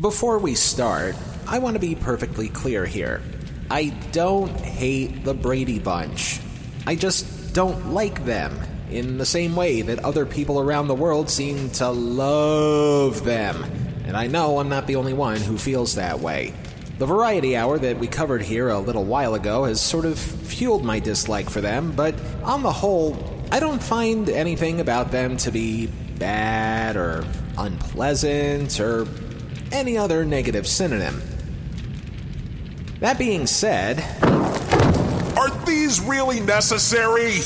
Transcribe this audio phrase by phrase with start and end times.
[0.00, 1.16] Before we start,
[1.48, 3.20] I want to be perfectly clear here.
[3.68, 6.38] I don't hate the Brady Bunch.
[6.86, 11.28] I just don't like them in the same way that other people around the world
[11.28, 13.64] seem to love them.
[14.04, 16.54] And I know I'm not the only one who feels that way.
[16.98, 20.84] The variety hour that we covered here a little while ago has sort of fueled
[20.84, 23.16] my dislike for them, but on the whole,
[23.50, 25.88] I don't find anything about them to be
[26.18, 27.24] bad or
[27.56, 29.08] unpleasant or
[29.72, 31.22] any other negative synonym.
[33.00, 34.00] That being said,
[35.36, 37.38] Are these really necessary?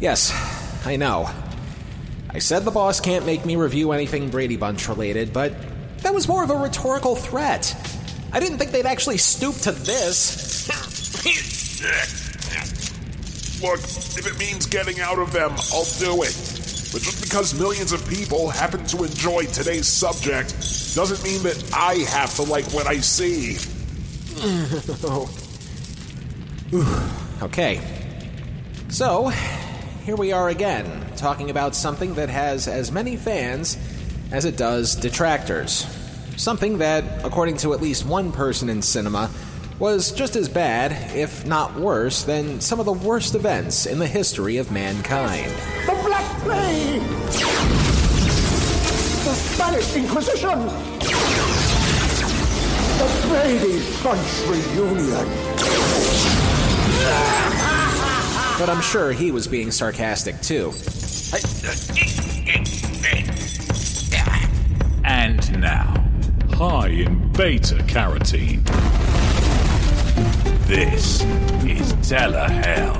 [0.00, 0.32] yes,
[0.84, 1.30] I know.
[2.30, 5.54] I said the boss can't make me review anything Brady Bunch related, but
[5.98, 7.74] that was more of a rhetorical threat.
[8.32, 10.64] I didn't think they'd actually stoop to this.
[13.64, 16.36] Look, if it means getting out of them, I'll do it.
[16.92, 20.50] But just because millions of people happen to enjoy today's subject
[20.94, 23.56] doesn't mean that I have to like what I see.
[27.42, 27.80] Okay.
[28.88, 29.28] So,
[30.04, 33.76] here we are again, talking about something that has as many fans
[34.30, 35.86] as it does detractors.
[36.36, 39.30] Something that, according to at least one person in cinema,
[39.78, 44.06] was just as bad, if not worse, than some of the worst events in the
[44.06, 45.50] history of mankind.
[45.86, 47.02] The Black Plague!
[49.24, 50.58] The Spanish Inquisition!
[52.98, 55.28] The Brady Bunch reunion!
[58.56, 60.72] But I'm sure he was being sarcastic too.
[65.04, 66.06] And now,
[66.52, 68.62] high in beta carotene.
[70.66, 71.22] This
[71.66, 72.94] is Telehell.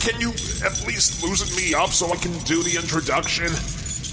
[0.00, 0.30] Can you
[0.64, 3.48] at least loosen me up so I can do the introduction?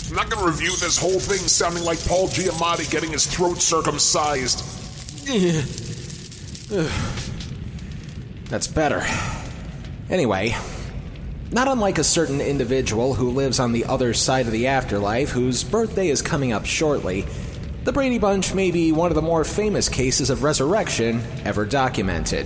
[0.10, 4.60] I'm not gonna review this whole thing sounding like Paul Giamatti getting his throat circumcised.
[8.50, 9.06] That's better.
[10.10, 10.54] Anyway,
[11.52, 15.64] not unlike a certain individual who lives on the other side of the afterlife whose
[15.64, 17.26] birthday is coming up shortly,
[17.84, 22.46] the Brady Bunch may be one of the more famous cases of resurrection ever documented.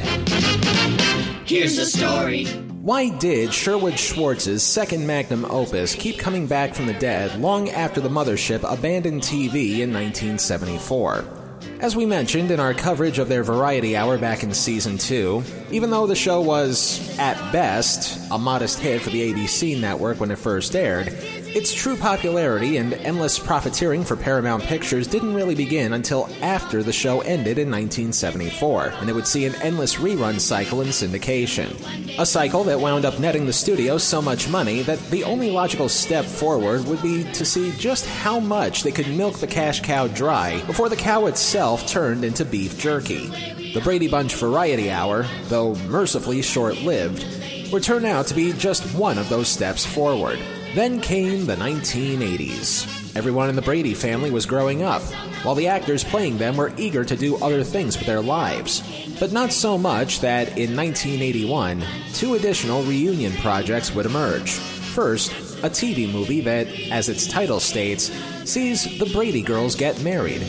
[1.45, 2.45] Here's the story.
[2.81, 8.01] Why did Sherwood Schwartz's second magnum opus keep coming back from the dead long after
[8.01, 11.40] the mothership abandoned TV in 1974?
[11.81, 15.89] As we mentioned in our coverage of their Variety Hour back in season 2, even
[15.89, 20.37] though the show was, at best, a modest hit for the ABC network when it
[20.37, 21.07] first aired,
[21.53, 26.93] its true popularity and endless profiteering for Paramount Pictures didn't really begin until after the
[26.93, 31.69] show ended in 1974, and it would see an endless rerun cycle in syndication.
[32.17, 35.89] A cycle that wound up netting the studio so much money that the only logical
[35.89, 40.07] step forward would be to see just how much they could milk the cash cow
[40.07, 43.27] dry before the cow itself turned into beef jerky.
[43.73, 47.25] The Brady Bunch Variety Hour, though mercifully short lived,
[47.73, 50.39] would turn out to be just one of those steps forward.
[50.73, 53.13] Then came the 1980s.
[53.17, 55.01] Everyone in the Brady family was growing up,
[55.43, 58.81] while the actors playing them were eager to do other things with their lives.
[59.19, 61.83] But not so much that in 1981,
[62.13, 64.51] two additional reunion projects would emerge.
[64.51, 68.09] First, a TV movie that, as its title states,
[68.49, 70.39] sees the Brady girls get married.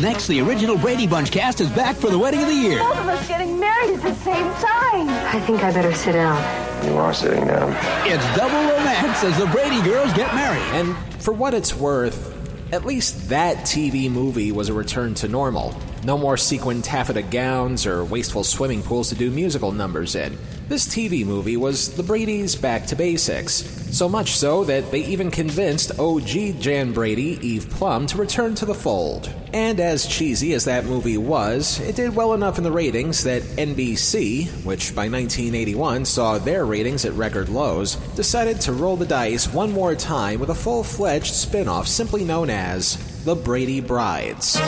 [0.00, 2.78] Next, the original Brady Bunch cast is back for the wedding of the year.
[2.78, 5.10] Both of us getting married at the same time.
[5.36, 6.71] I think I better sit down.
[6.84, 7.76] You are sitting down.
[8.06, 10.62] It's double romance as the Brady girls get married.
[10.74, 12.32] And for what it's worth,
[12.72, 15.76] at least that TV movie was a return to normal.
[16.04, 20.36] No more sequin taffeta gowns or wasteful swimming pools to do musical numbers in.
[20.66, 23.52] This TV movie was the Brady's back to basics.
[23.96, 28.64] So much so that they even convinced OG Jan Brady, Eve Plumb, to return to
[28.64, 29.32] the fold.
[29.52, 33.42] And as cheesy as that movie was, it did well enough in the ratings that
[33.42, 39.52] NBC, which by 1981 saw their ratings at record lows, decided to roll the dice
[39.52, 44.58] one more time with a full fledged spin off simply known as The Brady Brides.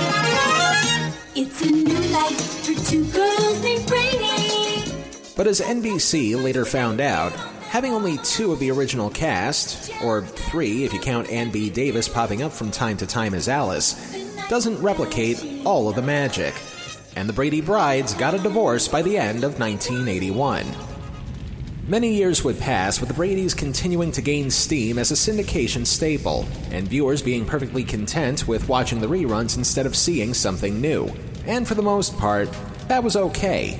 [1.37, 4.85] It's a new life for two girls named Brady.
[5.37, 7.33] But as NBC later found out,
[7.71, 11.71] having only two of the original cast, or three if you count Ann B.
[11.71, 13.95] Davis popping up from time to time as Alice,
[14.49, 16.55] doesn't replicate all of the magic.
[17.17, 20.94] And the Brady Brides got a divorce by the end of 1981.
[21.87, 26.47] Many years would pass with the Brady's continuing to gain steam as a syndication staple,
[26.71, 31.13] and viewers being perfectly content with watching the reruns instead of seeing something new.
[31.47, 32.49] and for the most part,
[32.89, 33.79] that was okay.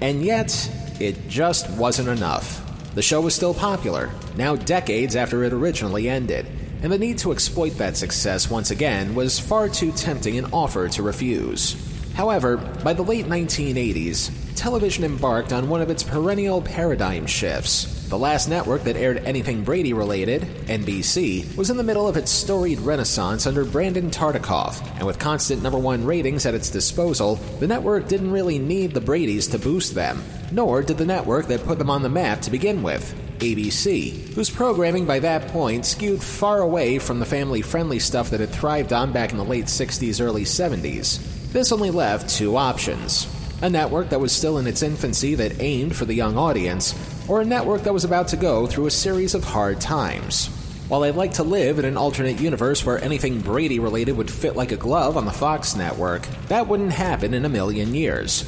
[0.00, 2.60] And yet, it just wasn't enough.
[2.96, 6.46] The show was still popular, now decades after it originally ended,
[6.82, 10.88] and the need to exploit that success once again was far too tempting an offer
[10.88, 11.76] to refuse.
[12.16, 18.08] However, by the late 1980s, television embarked on one of its perennial paradigm shifts.
[18.08, 22.30] The last network that aired anything Brady related, NBC, was in the middle of its
[22.30, 27.66] storied renaissance under Brandon Tartikoff, and with constant number one ratings at its disposal, the
[27.66, 31.76] network didn't really need the Bradys to boost them, nor did the network that put
[31.78, 33.14] them on the map to begin with.
[33.40, 38.40] ABC, whose programming by that point skewed far away from the family friendly stuff that
[38.40, 41.35] had thrived on back in the late 60s, early 70s.
[41.52, 43.26] This only left two options
[43.62, 46.94] a network that was still in its infancy that aimed for the young audience,
[47.26, 50.48] or a network that was about to go through a series of hard times.
[50.88, 54.56] While I'd like to live in an alternate universe where anything Brady related would fit
[54.56, 58.44] like a glove on the Fox network, that wouldn't happen in a million years.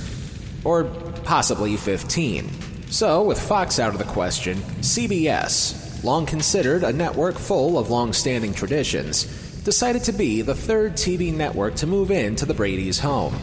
[0.62, 0.84] Or
[1.24, 2.48] possibly 15.
[2.90, 8.12] So, with Fox out of the question, CBS, long considered a network full of long
[8.12, 9.24] standing traditions,
[9.68, 13.34] decided to be the third TV network to move into the Brady's home.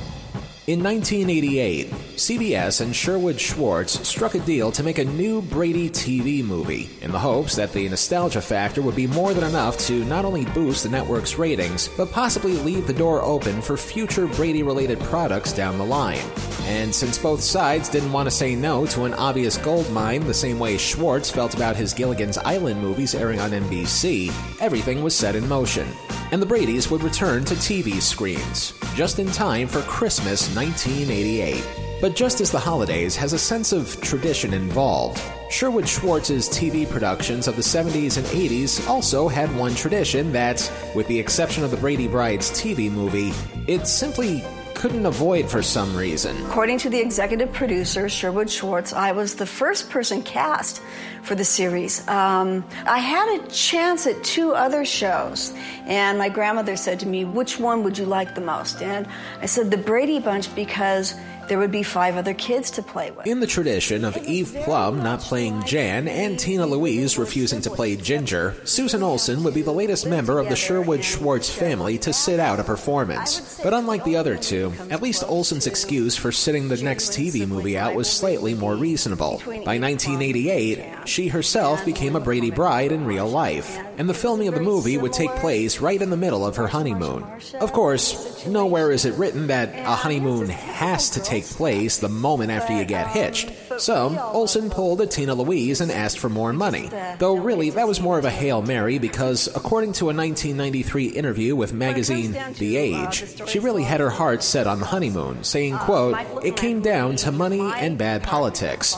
[0.65, 6.43] In 1988, CBS and Sherwood Schwartz struck a deal to make a new Brady TV
[6.43, 10.23] movie in the hopes that the nostalgia factor would be more than enough to not
[10.23, 14.97] only boost the network's ratings, but possibly leave the door open for future Brady related
[15.01, 16.23] products down the line.
[16.63, 20.33] And since both sides didn't want to say no to an obvious gold mine the
[20.33, 24.29] same way Schwartz felt about his Gilligan's Island movies airing on NBC,
[24.61, 25.87] everything was set in motion.
[26.31, 31.84] And the Bradys would return to TV screens, just in time for Christmas 1988.
[32.01, 37.47] But just as the holidays has a sense of tradition involved, Sherwood Schwartz's TV productions
[37.47, 41.77] of the 70s and 80s also had one tradition that, with the exception of the
[41.77, 43.31] Brady Brides TV movie,
[43.67, 44.43] it simply
[44.75, 46.35] couldn't avoid for some reason.
[46.45, 50.81] According to the executive producer, Sherwood Schwartz, I was the first person cast
[51.23, 52.07] for the series.
[52.07, 55.53] Um, I had a chance at two other shows,
[55.85, 58.81] and my grandmother said to me, Which one would you like the most?
[58.81, 59.07] And
[59.41, 61.15] I said, The Brady Bunch, because
[61.47, 63.27] there would be five other kids to play with.
[63.27, 67.95] In the tradition of Eve Plumb not playing Jan and Tina Louise refusing to play
[67.95, 72.39] Ginger, Susan Olsen would be the latest member of the Sherwood Schwartz family to sit
[72.39, 73.59] out a performance.
[73.63, 77.77] But unlike the other two, at least Olsen's excuse for sitting the next TV movie
[77.77, 79.41] out was slightly more reasonable.
[79.45, 84.55] By 1988, she herself became a Brady bride in real life, and the filming of
[84.55, 87.25] the movie would take place right in the middle of her honeymoon.
[87.59, 92.51] Of course, nowhere is it written that a honeymoon has to take place the moment
[92.51, 93.51] after you get hitched.
[93.77, 96.89] So, Olsen pulled a Tina Louise and asked for more money.
[97.19, 101.55] Though really, that was more of a Hail Mary because, according to a 1993 interview
[101.55, 106.17] with magazine The Age, she really had her heart set on the honeymoon, saying, quote,
[106.43, 108.95] It came down to money and bad politics.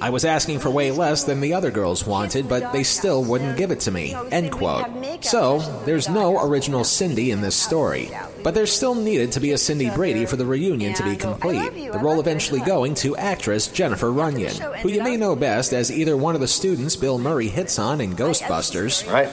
[0.00, 3.56] I was asking for way less than the other girls wanted, but they still wouldn't
[3.56, 4.14] give it to me.
[4.30, 4.86] End quote.
[5.22, 8.10] So, there's no original Cindy in this story.
[8.42, 11.90] But there still needed to be a Cindy Brady for the reunion to be complete,
[11.92, 16.16] the role eventually going to actress Jennifer Runyon, who you may know best as either
[16.16, 19.10] one of the students Bill Murray hits on in Ghostbusters.
[19.10, 19.30] Right.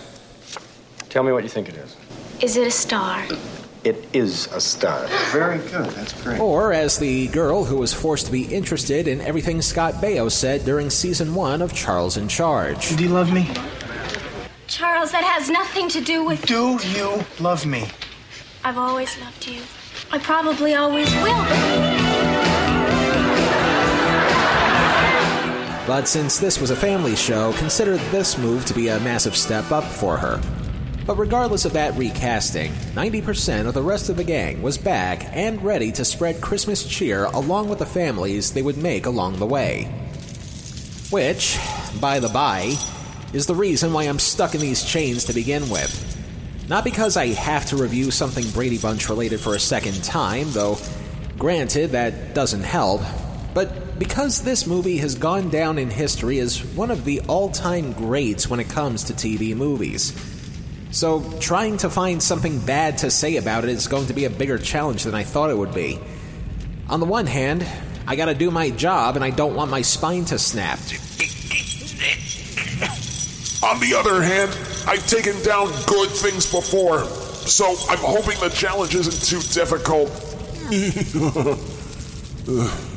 [1.09, 1.95] Tell me what you think it is.
[2.41, 3.23] Is it a star?
[3.83, 5.05] It is a star.
[5.31, 5.89] Very good.
[5.89, 6.39] That's great.
[6.39, 10.63] Or as the girl who was forced to be interested in everything Scott Baio said
[10.63, 12.95] during season one of Charles in Charge.
[12.95, 13.49] Do you love me?
[14.67, 16.45] Charles, that has nothing to do with.
[16.45, 17.89] Do you love me?
[18.63, 19.61] I've always loved you.
[20.11, 21.43] I probably always will.
[25.85, 29.69] But since this was a family show, consider this move to be a massive step
[29.73, 30.41] up for her.
[31.05, 35.61] But regardless of that recasting, 90% of the rest of the gang was back and
[35.61, 39.85] ready to spread Christmas cheer along with the families they would make along the way.
[41.09, 41.59] Which,
[41.99, 42.75] by the by,
[43.33, 46.09] is the reason why I'm stuck in these chains to begin with.
[46.69, 50.77] Not because I have to review something Brady Bunch related for a second time, though
[51.37, 53.01] granted that doesn't help,
[53.53, 57.91] but because this movie has gone down in history as one of the all time
[57.91, 60.13] greats when it comes to TV movies.
[60.93, 64.29] So, trying to find something bad to say about it is going to be a
[64.29, 65.99] bigger challenge than I thought it would be.
[66.87, 67.65] On the one hand,
[68.05, 70.77] I gotta do my job and I don't want my spine to snap.
[73.63, 78.93] On the other hand, I've taken down good things before, so I'm hoping the challenge
[78.93, 80.11] isn't too difficult.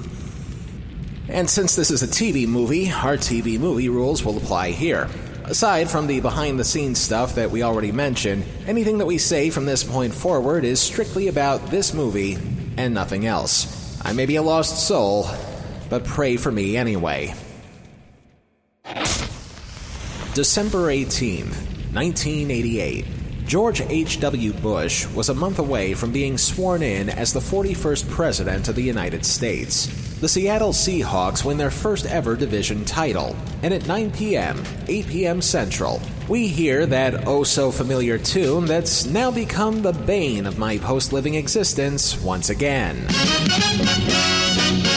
[1.28, 5.08] And since this is a TV movie, our TV movie rules will apply here.
[5.46, 9.50] Aside from the behind the scenes stuff that we already mentioned, anything that we say
[9.50, 12.36] from this point forward is strictly about this movie
[12.76, 14.04] and nothing else.
[14.04, 15.28] I may be a lost soul,
[15.88, 17.32] but pray for me anyway.
[20.34, 23.06] December 18, 1988.
[23.46, 24.52] George H.W.
[24.54, 28.82] Bush was a month away from being sworn in as the 41st President of the
[28.82, 29.86] United States.
[30.20, 35.40] The Seattle Seahawks win their first ever division title, and at 9 p.m., 8 p.m.
[35.40, 40.78] Central, we hear that oh so familiar tune that's now become the bane of my
[40.78, 42.96] post living existence once again.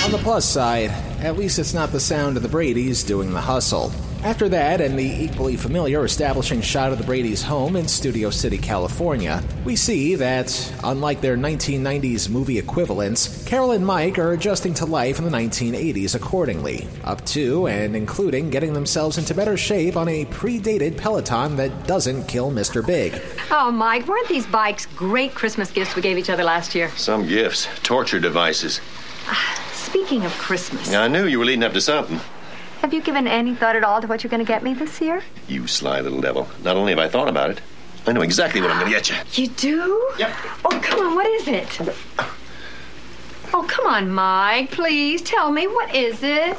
[0.06, 0.90] On the plus side,
[1.22, 3.92] at least it's not the sound of the Brady's doing the hustle.
[4.22, 8.58] After that, and the equally familiar establishing shot of the Brady's home in Studio City,
[8.58, 14.86] California, we see that, unlike their 1990s movie equivalents, Carol and Mike are adjusting to
[14.86, 20.10] life in the 1980s accordingly, up to and including getting themselves into better shape on
[20.10, 22.86] a predated Peloton that doesn't kill Mr.
[22.86, 23.22] Big.
[23.52, 26.90] Oh, Mike, weren't these bikes great Christmas gifts we gave each other last year?
[26.98, 28.82] Some gifts, torture devices.
[29.28, 32.20] Ah, speaking of Christmas, I knew you were leading up to something.
[32.82, 35.02] Have you given any thought at all to what you're going to get me this
[35.02, 35.22] year?
[35.48, 36.48] You sly little devil.
[36.64, 37.62] Not only have I thought about it,
[38.08, 39.44] I know exactly what I'm going to get you.
[39.44, 40.12] You do?
[40.18, 40.32] Yep.
[40.66, 41.80] Oh, come on, what is it?
[43.54, 46.56] Oh, come on, Mike, please tell me, what is it?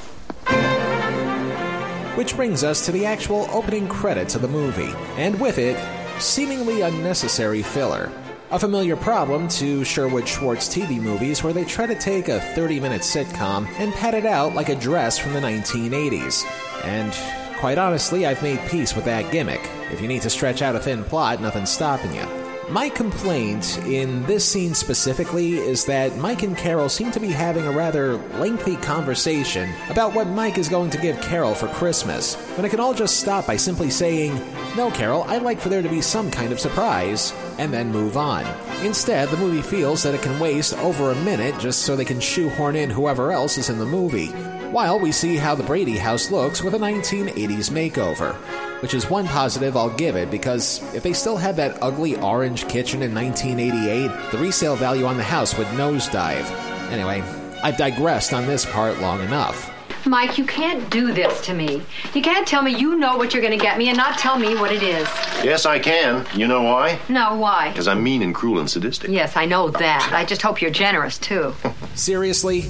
[2.16, 5.78] Which brings us to the actual opening credits of the movie, and with it,
[6.20, 8.12] seemingly unnecessary filler.
[8.52, 12.80] A familiar problem to Sherwood Schwartz TV movies where they try to take a 30
[12.80, 16.45] minute sitcom and pad it out like a dress from the 1980s.
[16.85, 17.14] And
[17.61, 19.61] quite honestly, I've made peace with that gimmick.
[19.92, 22.39] If you need to stretch out a thin plot, nothing's stopping you.
[22.70, 27.66] My complaint in this scene specifically is that Mike and Carol seem to be having
[27.66, 32.64] a rather lengthy conversation about what Mike is going to give Carol for Christmas, when
[32.64, 34.40] it can all just stop by simply saying,
[34.76, 38.16] No, Carol, I'd like for there to be some kind of surprise, and then move
[38.16, 38.46] on.
[38.84, 42.20] Instead, the movie feels that it can waste over a minute just so they can
[42.20, 44.32] shoehorn in whoever else is in the movie,
[44.72, 48.36] while we see how the Brady house looks with a 1980s makeover
[48.80, 52.66] which is one positive I'll give it because if they still had that ugly orange
[52.68, 56.50] kitchen in 1988, the resale value on the house would nosedive.
[56.90, 57.22] Anyway,
[57.62, 59.70] I've digressed on this part long enough.
[60.06, 61.82] Mike, you can't do this to me.
[62.14, 64.38] You can't tell me you know what you're going to get me and not tell
[64.38, 65.06] me what it is.
[65.44, 66.26] Yes, I can.
[66.34, 66.98] You know why?
[67.10, 67.68] No, why?
[67.68, 69.10] Because I'm mean and cruel and sadistic.
[69.10, 70.10] Yes, I know that.
[70.14, 71.52] I just hope you're generous, too.
[71.94, 72.64] Seriously?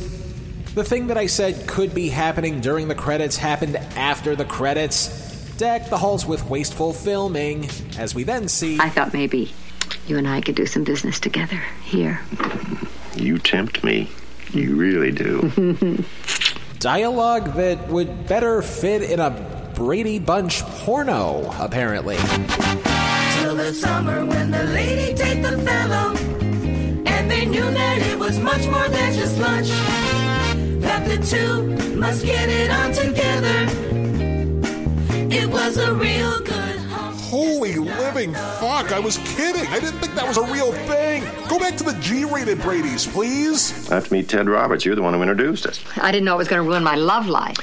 [0.74, 5.28] The thing that I said could be happening during the credits happened after the credits?
[5.56, 8.78] Deck the halls with wasteful filming, as we then see.
[8.80, 9.52] I thought maybe
[10.06, 12.20] you and I could do some business together here.
[13.16, 14.10] You tempt me.
[14.52, 16.04] You really do.
[16.78, 19.30] dialogue that would better fit in a
[19.74, 22.16] Brady Bunch porno, apparently.
[22.16, 26.16] Till the summer when the lady take the fellow,
[27.06, 30.39] and they knew that it was much more than just lunch.
[30.80, 33.66] That the two must get it on together.
[35.32, 37.16] It was a real good hump.
[37.20, 39.66] Holy living fuck, I was kidding.
[39.68, 41.22] I didn't think that was a real thing.
[41.48, 43.90] Go back to the G rated Brady's, please.
[43.90, 44.84] I have to meet Ted Roberts.
[44.84, 45.80] You're the one who introduced us.
[45.98, 47.56] I didn't know it was going to ruin my love life.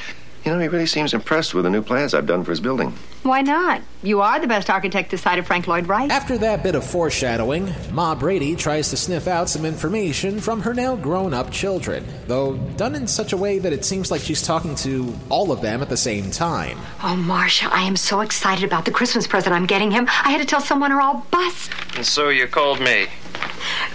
[0.47, 2.93] You know, he really seems impressed with the new plans I've done for his building.
[3.23, 3.81] Why not?
[4.01, 6.09] You are the best architect this side of Frank Lloyd Wright.
[6.09, 10.73] After that bit of foreshadowing, Ma Brady tries to sniff out some information from her
[10.73, 14.41] now grown up children, though done in such a way that it seems like she's
[14.41, 16.79] talking to all of them at the same time.
[17.03, 20.07] Oh, Marcia, I am so excited about the Christmas present I'm getting him.
[20.07, 21.71] I had to tell someone or I'll bust.
[21.97, 23.07] And so you called me.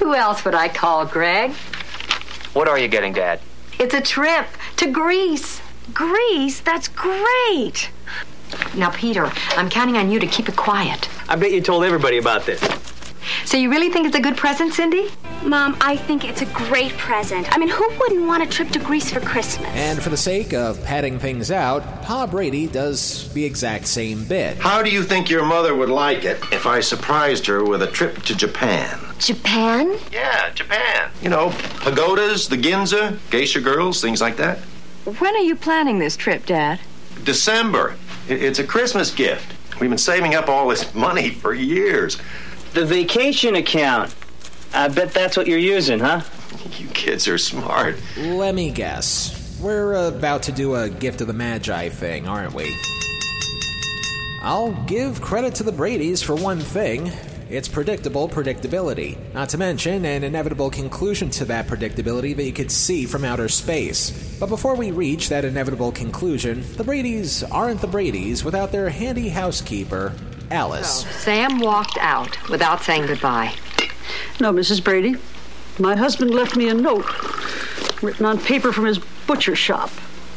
[0.00, 1.52] Who else would I call, Greg?
[2.52, 3.40] What are you getting, Dad?
[3.78, 5.61] It's a trip to Greece.
[5.92, 6.60] Greece?
[6.60, 7.90] That's great.
[8.76, 11.08] Now, Peter, I'm counting on you to keep it quiet.
[11.28, 12.60] I bet you told everybody about this.
[13.44, 15.08] So you really think it's a good present, Cindy?
[15.44, 17.52] Mom, I think it's a great present.
[17.52, 19.68] I mean, who wouldn't want a trip to Greece for Christmas?
[19.74, 24.58] And for the sake of padding things out, Pa Brady does the exact same bit.
[24.58, 27.86] How do you think your mother would like it if I surprised her with a
[27.86, 28.98] trip to Japan?
[29.18, 29.96] Japan?
[30.10, 31.10] Yeah, Japan.
[31.20, 34.58] You know, pagodas, the Ginza, geisha girls, things like that.
[35.04, 36.78] When are you planning this trip, Dad?
[37.24, 37.96] December.
[38.28, 39.52] It's a Christmas gift.
[39.80, 42.18] We've been saving up all this money for years.
[42.74, 44.14] The vacation account.
[44.72, 46.22] I bet that's what you're using, huh?
[46.78, 47.96] You kids are smart.
[48.16, 49.58] Let me guess.
[49.60, 52.72] We're about to do a gift of the Magi thing, aren't we?
[54.42, 57.10] I'll give credit to the Bradys for one thing.
[57.52, 59.18] It's predictable predictability.
[59.34, 63.50] Not to mention an inevitable conclusion to that predictability that you could see from outer
[63.50, 64.38] space.
[64.40, 69.28] But before we reach that inevitable conclusion, the Bradys aren't the Bradys without their handy
[69.28, 70.14] housekeeper,
[70.50, 71.04] Alice.
[71.04, 73.52] Oh, Sam walked out without saying goodbye.
[74.40, 74.82] No, Mrs.
[74.82, 75.16] Brady.
[75.78, 77.04] My husband left me a note
[78.02, 79.90] written on paper from his butcher shop.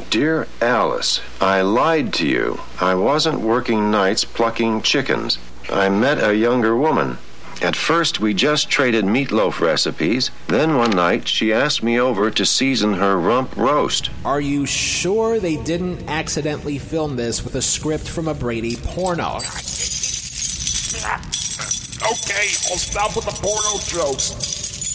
[0.09, 2.59] Dear Alice, I lied to you.
[2.81, 5.39] I wasn't working nights plucking chickens.
[5.69, 7.17] I met a younger woman.
[7.61, 10.29] At first, we just traded meatloaf recipes.
[10.47, 14.09] Then one night, she asked me over to season her rump roast.
[14.25, 19.37] Are you sure they didn't accidentally film this with a script from a Brady porno?
[22.05, 24.31] Okay, I'll stop with the porno jokes.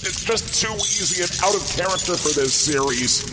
[0.03, 3.25] It's just too easy and out of character for this series.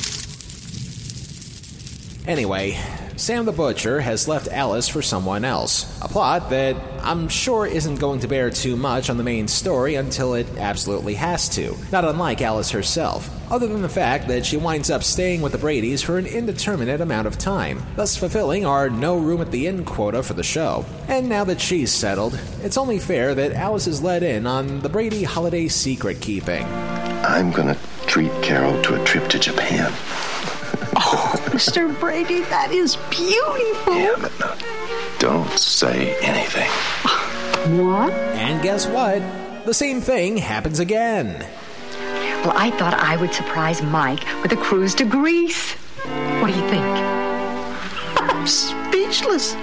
[2.28, 2.78] Anyway,
[3.18, 6.00] Sam the Butcher has left Alice for someone else.
[6.04, 9.96] A plot that I'm sure isn't going to bear too much on the main story
[9.96, 14.56] until it absolutely has to, not unlike Alice herself, other than the fact that she
[14.56, 18.88] winds up staying with the Bradys for an indeterminate amount of time, thus fulfilling our
[18.88, 20.86] no room at the inn quota for the show.
[21.08, 24.90] And now that she's settled, it's only fair that Alice is let in on the
[24.90, 26.66] Brady holiday secret keeping.
[26.66, 29.92] I'm gonna treat Carol to a trip to Japan.
[31.58, 32.00] Mr.
[32.00, 33.96] Brady, that is beautiful.
[33.96, 34.54] Yeah, but no,
[35.18, 36.70] don't say anything.
[37.84, 38.14] What?
[38.14, 39.24] And guess what?
[39.66, 41.48] The same thing happens again.
[42.46, 45.74] Well, I thought I would surprise Mike with a cruise to Greece.
[46.42, 46.86] What do you think?
[48.22, 49.56] I'm speechless.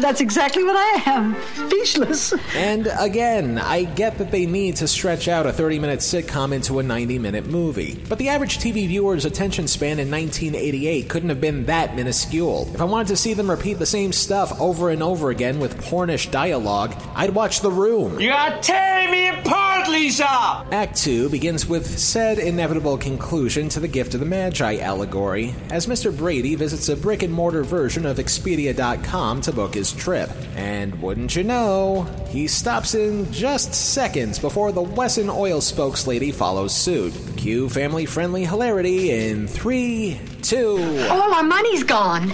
[0.00, 1.36] That's exactly what I am.
[1.68, 2.34] Speechless.
[2.54, 6.78] And again, I get that they need to stretch out a 30 minute sitcom into
[6.78, 8.02] a 90 minute movie.
[8.08, 12.68] But the average TV viewer's attention span in 1988 couldn't have been that minuscule.
[12.74, 15.80] If I wanted to see them repeat the same stuff over and over again with
[15.82, 18.20] pornish dialogue, I'd watch The Room.
[18.20, 20.24] You are tearing me apart, Lisa!
[20.26, 25.86] Act 2 begins with said inevitable conclusion to the Gift of the Magi allegory, as
[25.86, 26.16] Mr.
[26.16, 30.30] Brady visits a brick and mortar version of Expedia.com to book his trip.
[30.56, 36.74] And wouldn't you know, he stops in just seconds before the Wesson oil spokeslady follows
[36.74, 37.14] suit.
[37.36, 40.78] Cue family friendly hilarity in three, two.
[41.10, 42.32] All our money's gone.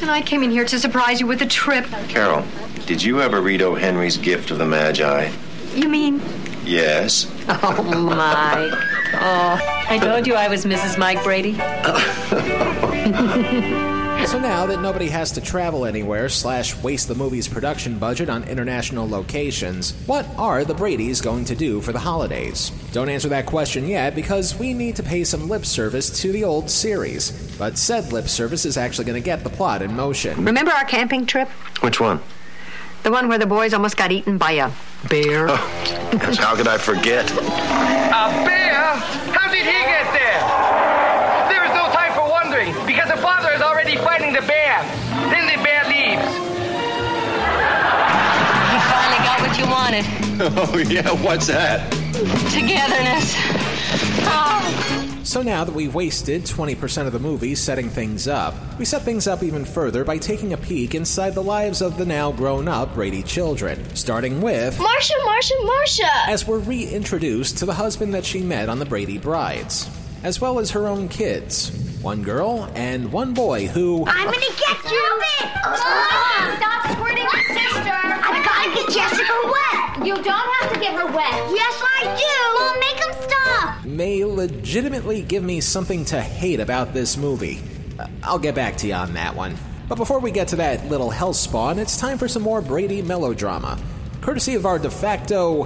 [0.00, 1.86] And I came in here to surprise you with a trip.
[2.08, 2.44] Carol,
[2.86, 3.74] did you ever read O.
[3.74, 5.30] Henry's Gift of the Magi?
[5.74, 6.20] You mean?
[6.64, 7.30] Yes.
[7.48, 8.70] Oh, my.
[9.14, 10.98] Oh, I told you I was Mrs.
[10.98, 11.52] Mike Brady.
[14.26, 18.42] So now that nobody has to travel anywhere slash waste the movie's production budget on
[18.44, 22.70] international locations, what are the Bradys going to do for the holidays?
[22.92, 26.42] Don't answer that question yet because we need to pay some lip service to the
[26.42, 27.54] old series.
[27.58, 30.42] But said lip service is actually going to get the plot in motion.
[30.44, 31.48] Remember our camping trip?
[31.80, 32.20] Which one?
[33.04, 34.70] The one where the boys almost got eaten by a
[35.10, 35.46] bear?
[35.50, 37.30] Oh, yes, How could I forget?
[37.30, 38.74] A bear?
[39.36, 40.40] How did he get there?
[41.52, 44.82] There is no time for wondering because the father is already fighting the bear.
[45.30, 46.26] Then the bear leaves.
[48.72, 50.04] You finally got what you wanted.
[50.36, 51.88] Oh, yeah, what's that?
[52.50, 53.36] Togetherness.
[54.26, 55.20] Oh.
[55.22, 59.28] So now that we've wasted 20% of the movie setting things up, we set things
[59.28, 62.94] up even further by taking a peek inside the lives of the now grown up
[62.94, 66.12] Brady children, starting with Marcia, Marcia, Marcia!
[66.26, 69.88] as we're reintroduced to the husband that she met on the Brady Brides,
[70.24, 71.70] as well as her own kids
[72.04, 74.04] one girl and one boy who.
[74.06, 75.22] I'm gonna get you!
[75.64, 77.96] Oh, stop squirting my sister!
[77.96, 80.06] I gotta get Jessica wet!
[80.06, 81.32] You don't have to get her wet!
[81.50, 82.60] Yes, I do!
[82.60, 83.84] Mom, make him stop!
[83.86, 87.62] may legitimately give me something to hate about this movie.
[87.98, 89.56] Uh, I'll get back to you on that one.
[89.88, 93.00] But before we get to that little hell spawn, it's time for some more Brady
[93.00, 93.78] melodrama.
[94.20, 95.64] Courtesy of our de facto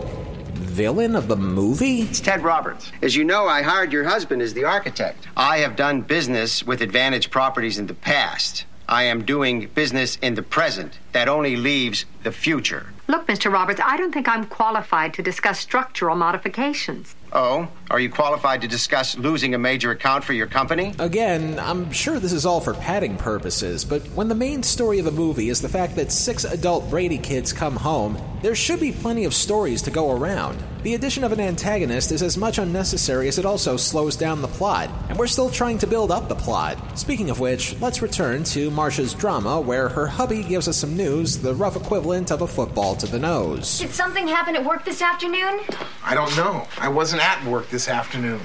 [0.78, 2.02] villain of the movie?
[2.02, 2.92] It's Ted Roberts.
[3.02, 5.26] As you know, I hired your husband as the architect.
[5.36, 8.64] I have done business with Advantage Properties in the past.
[8.88, 11.00] I am doing business in the present.
[11.10, 12.92] That only leaves the future.
[13.08, 13.52] Look, Mr.
[13.52, 17.16] Roberts, I don't think I'm qualified to discuss structural modifications.
[17.32, 20.94] Oh, are you qualified to discuss losing a major account for your company?
[20.98, 25.04] Again, I'm sure this is all for padding purposes, but when the main story of
[25.04, 28.92] the movie is the fact that six adult Brady kids come home, there should be
[28.92, 30.62] plenty of stories to go around.
[30.82, 34.48] The addition of an antagonist is as much unnecessary as it also slows down the
[34.48, 36.78] plot, and we're still trying to build up the plot.
[36.98, 41.38] Speaking of which, let's return to Marcia's drama, where her hubby gives us some news,
[41.38, 43.80] the rough equivalent of a football to the nose.
[43.80, 45.60] Did something happen at work this afternoon?
[46.04, 46.66] I don't know.
[46.78, 48.40] I wasn't at work this afternoon.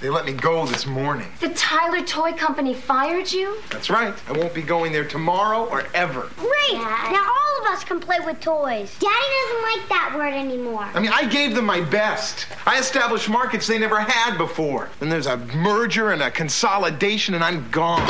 [0.00, 1.28] They let me go this morning.
[1.40, 3.58] The Tyler Toy Company fired you?
[3.70, 4.14] That's right.
[4.28, 6.30] I won't be going there tomorrow or ever.
[6.36, 6.74] Great!
[6.74, 8.96] Now all of us can play with toys.
[8.98, 10.88] Daddy doesn't like that word anymore.
[10.94, 12.46] I mean, I gave them my best.
[12.66, 14.90] I established markets they never had before.
[15.00, 18.00] Then there's a merger and a consolidation, and I'm gone.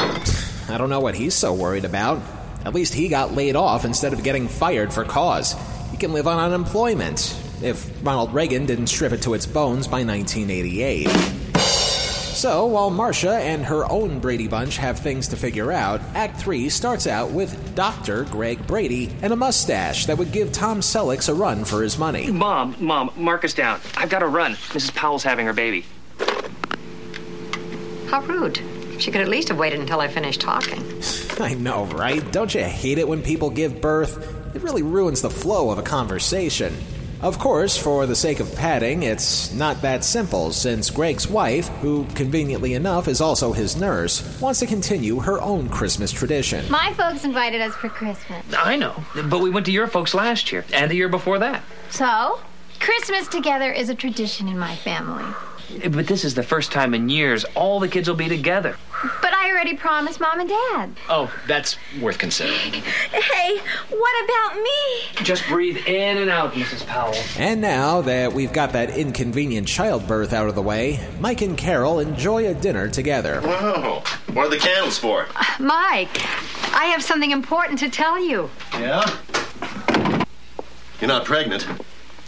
[0.68, 2.20] I don't know what he's so worried about.
[2.64, 5.55] At least he got laid off instead of getting fired for cause.
[5.90, 7.40] He can live on unemployment.
[7.64, 11.09] If Ronald Reagan didn't strip it to its bones by 1988.
[12.35, 16.68] So, while Marcia and her own Brady Bunch have things to figure out, Act 3
[16.68, 18.24] starts out with Dr.
[18.24, 22.31] Greg Brady and a mustache that would give Tom Selleck a run for his money.
[22.31, 23.81] Mom, Mom, mark us down.
[23.96, 24.53] I've got to run.
[24.53, 24.94] Mrs.
[24.94, 25.87] Powell's having her baby.
[28.09, 28.61] How rude.
[28.98, 30.85] She could at least have waited until I finished talking.
[31.40, 32.31] I know, right?
[32.31, 34.55] Don't you hate it when people give birth?
[34.55, 36.77] It really ruins the flow of a conversation.
[37.24, 42.04] Of course, for the sake of padding, it's not that simple, since Greg's wife, who
[42.14, 46.70] conveniently enough is also his nurse, wants to continue her own Christmas tradition.
[46.70, 48.44] My folks invited us for Christmas.
[48.54, 51.62] I know, but we went to your folks last year and the year before that.
[51.88, 52.40] So,
[52.78, 55.24] Christmas together is a tradition in my family.
[55.80, 58.76] But this is the first time in years all the kids will be together.
[59.64, 60.90] But I already promised mom and dad.
[61.09, 62.83] Oh, that's worth considering.
[62.83, 65.24] Hey, what about me?
[65.24, 66.87] Just breathe in and out, Mrs.
[66.87, 67.14] Powell.
[67.38, 71.98] And now that we've got that inconvenient childbirth out of the way, Mike and Carol
[71.98, 73.40] enjoy a dinner together.
[73.40, 74.03] Whoa,
[74.35, 75.29] what are the candles for?
[75.35, 76.11] Uh, Mike,
[76.74, 78.50] I have something important to tell you.
[78.74, 79.16] Yeah?
[81.00, 81.66] You're not pregnant.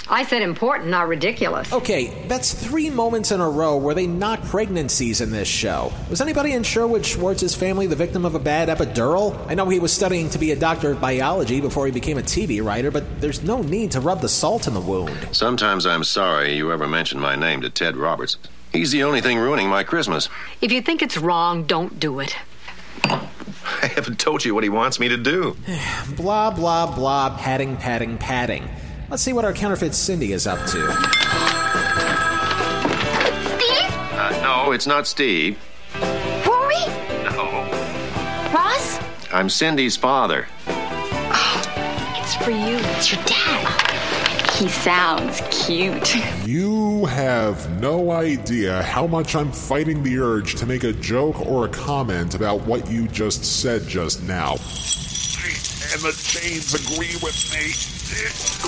[0.09, 1.73] I said important, not ridiculous.
[1.73, 5.92] Okay, that's three moments in a row where they knock pregnancies in this show.
[6.09, 9.37] Was anybody in Sherwood Schwartz's family the victim of a bad epidural?
[9.49, 12.23] I know he was studying to be a doctor of biology before he became a
[12.23, 15.29] TV writer, but there's no need to rub the salt in the wound.
[15.33, 18.37] Sometimes I'm sorry you ever mentioned my name to Ted Roberts.
[18.73, 20.29] He's the only thing ruining my Christmas.
[20.61, 22.37] If you think it's wrong, don't do it.
[23.05, 25.57] I haven't told you what he wants me to do.
[26.16, 28.69] blah, blah, blah, padding, padding, padding.
[29.09, 30.66] Let's see what our counterfeit Cindy is up to.
[30.66, 30.83] Steve?
[34.12, 35.57] Uh, no, it's not Steve.
[36.45, 36.75] Rory?
[37.23, 37.69] No.
[38.53, 38.99] Ross?
[39.33, 40.49] I'm Cindy's father.
[40.66, 42.79] It's for you.
[42.97, 44.51] It's your dad.
[44.55, 46.16] He sounds cute.
[46.45, 51.66] You have no idea how much I'm fighting the urge to make a joke or
[51.66, 54.57] a comment about what you just said just now.
[55.92, 57.68] And the chains agree with me.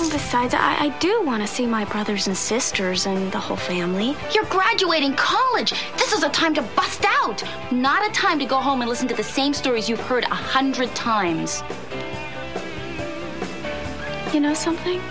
[0.09, 4.15] Besides, I, I do want to see my brothers and sisters and the whole family.
[4.33, 5.71] You're graduating college.
[5.97, 9.07] This is a time to bust out, not a time to go home and listen
[9.09, 11.61] to the same stories you've heard a hundred times.
[14.33, 15.01] You know something?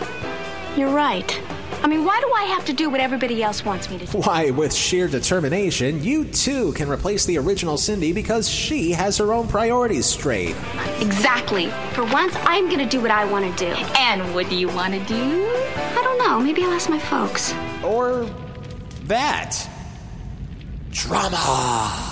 [0.78, 1.42] You're right.
[1.82, 4.18] I mean, why do I have to do what everybody else wants me to do?
[4.18, 9.32] Why, with sheer determination, you too can replace the original Cindy because she has her
[9.32, 10.54] own priorities straight.
[11.00, 11.68] Exactly.
[11.94, 13.72] For once, I'm going to do what I want to do.
[13.98, 15.14] And what do you want to do?
[15.16, 16.38] I don't know.
[16.38, 17.52] Maybe I'll ask my folks.
[17.82, 18.30] Or
[19.06, 19.68] that.
[20.92, 22.07] Drama.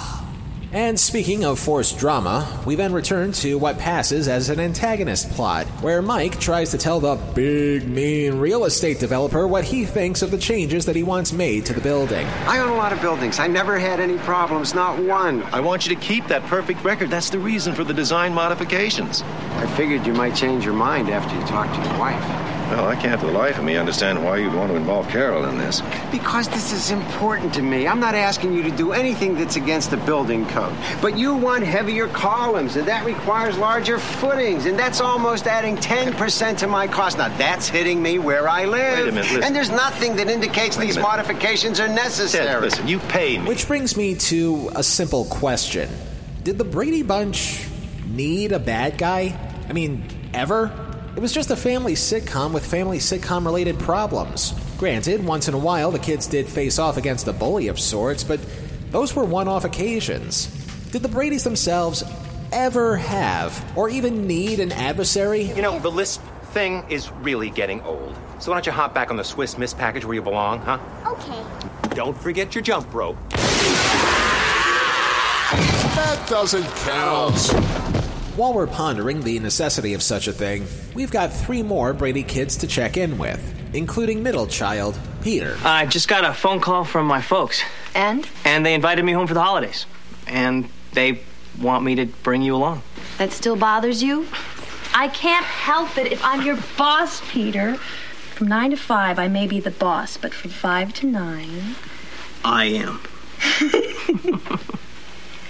[0.76, 5.66] And speaking of forced drama, we then return to what passes as an antagonist plot,
[5.80, 10.30] where Mike tries to tell the big, mean real estate developer what he thinks of
[10.30, 12.26] the changes that he wants made to the building.
[12.46, 13.38] I own a lot of buildings.
[13.38, 15.42] I never had any problems, not one.
[15.44, 17.08] I want you to keep that perfect record.
[17.08, 19.22] That's the reason for the design modifications.
[19.22, 22.45] I figured you might change your mind after you talk to your wife.
[22.68, 25.44] Well, I can't for the life of me understand why you'd want to involve Carol
[25.44, 25.82] in this.
[26.10, 27.86] Because this is important to me.
[27.86, 30.74] I'm not asking you to do anything that's against the building code.
[31.00, 36.58] But you want heavier columns, and that requires larger footings, and that's almost adding 10%
[36.58, 37.18] to my cost.
[37.18, 38.98] Now, that's hitting me where I live.
[38.98, 39.44] Wait a minute, listen.
[39.44, 41.08] And there's nothing that indicates Wait these minute.
[41.08, 42.46] modifications are necessary.
[42.46, 43.46] Ted, listen, you pay me.
[43.46, 45.88] Which brings me to a simple question
[46.42, 47.68] Did the Brady Bunch
[48.06, 49.38] need a bad guy?
[49.68, 50.85] I mean, ever?
[51.16, 54.52] It was just a family sitcom with family sitcom related problems.
[54.76, 58.22] Granted, once in a while the kids did face off against a bully of sorts,
[58.22, 58.38] but
[58.90, 60.48] those were one off occasions.
[60.90, 62.04] Did the Bradys themselves
[62.52, 65.44] ever have, or even need, an adversary?
[65.44, 66.20] You know, the list
[66.52, 68.14] thing is really getting old.
[68.38, 70.78] So why don't you hop back on the Swiss Miss package where you belong, huh?
[71.06, 71.42] Okay.
[71.94, 73.16] Don't forget your jump rope.
[75.96, 77.85] That doesn't count.
[78.36, 82.58] While we're pondering the necessity of such a thing, we've got three more Brady kids
[82.58, 83.40] to check in with,
[83.74, 85.56] including middle child, Peter.
[85.64, 87.62] I just got a phone call from my folks,
[87.94, 88.28] And?
[88.44, 89.86] and they invited me home for the holidays.
[90.26, 91.20] And they
[91.58, 92.82] want me to bring you along.
[93.16, 94.26] That still bothers you?
[94.92, 97.76] I can't help it if I'm your boss, Peter.
[98.34, 101.76] From nine to five, I may be the boss, but from five to nine,
[102.44, 103.00] I am.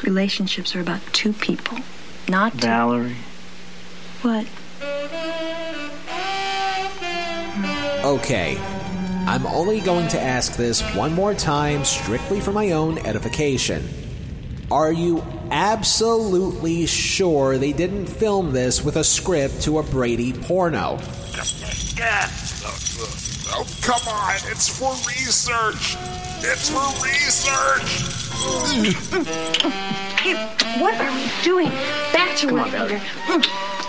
[0.05, 1.79] relationships are about two people,
[2.29, 2.59] not two.
[2.59, 3.17] Valerie.
[4.23, 4.47] What?
[8.05, 8.57] Okay,
[9.27, 13.89] I'm only going to ask this one more time, strictly for my own edification.
[14.71, 20.99] Are you absolutely sure they didn't film this with a script to a Brady porno?
[23.49, 24.35] Oh, come on.
[24.51, 25.97] It's for research.
[26.39, 28.03] It's for research.
[30.21, 30.35] Hey,
[30.81, 31.71] what are we doing?
[32.13, 33.01] Back to work, Peter.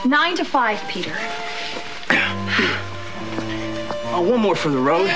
[0.07, 1.15] Nine to five, Peter.
[4.09, 5.09] Oh, one more for the road.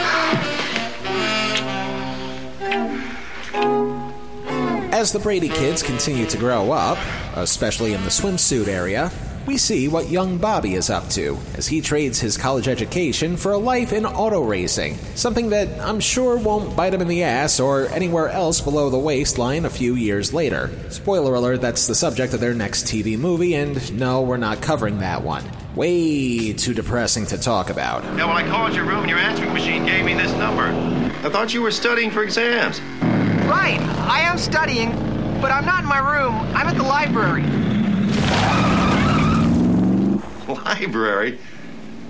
[4.93, 6.97] As the Brady kids continue to grow up,
[7.35, 9.11] especially in the swimsuit area,
[9.45, 13.53] we see what young Bobby is up to as he trades his college education for
[13.53, 17.59] a life in auto racing, something that I'm sure won't bite him in the ass
[17.59, 20.69] or anywhere else below the waistline a few years later.
[20.89, 24.99] Spoiler alert, that's the subject of their next TV movie, and no, we're not covering
[24.99, 25.43] that one.
[25.75, 28.03] Way too depressing to talk about.
[28.03, 30.63] Yeah, well, I called your room and your answering machine gave me this number.
[31.25, 32.81] I thought you were studying for exams.
[32.81, 34.91] Right, I am studying,
[35.41, 36.35] but I'm not in my room.
[36.55, 37.70] I'm at the library.
[40.55, 41.39] Library?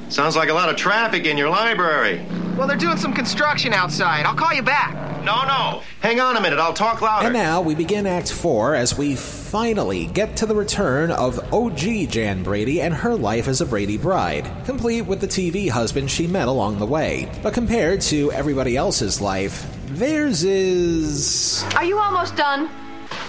[0.10, 2.26] Sounds like a lot of traffic in your library.
[2.58, 4.26] Well, they're doing some construction outside.
[4.26, 4.94] I'll call you back.
[5.24, 5.84] No, no.
[6.02, 6.60] Hang on a minute.
[6.60, 7.28] I'll talk louder.
[7.28, 12.10] And now we begin Act 4 as we finally get to the return of OG
[12.10, 16.28] Jan Brady and her life as a Brady bride, complete with the TV husband she
[16.28, 17.32] met along the way.
[17.42, 21.64] But compared to everybody else's life, theirs is.
[21.76, 22.70] Are you almost done?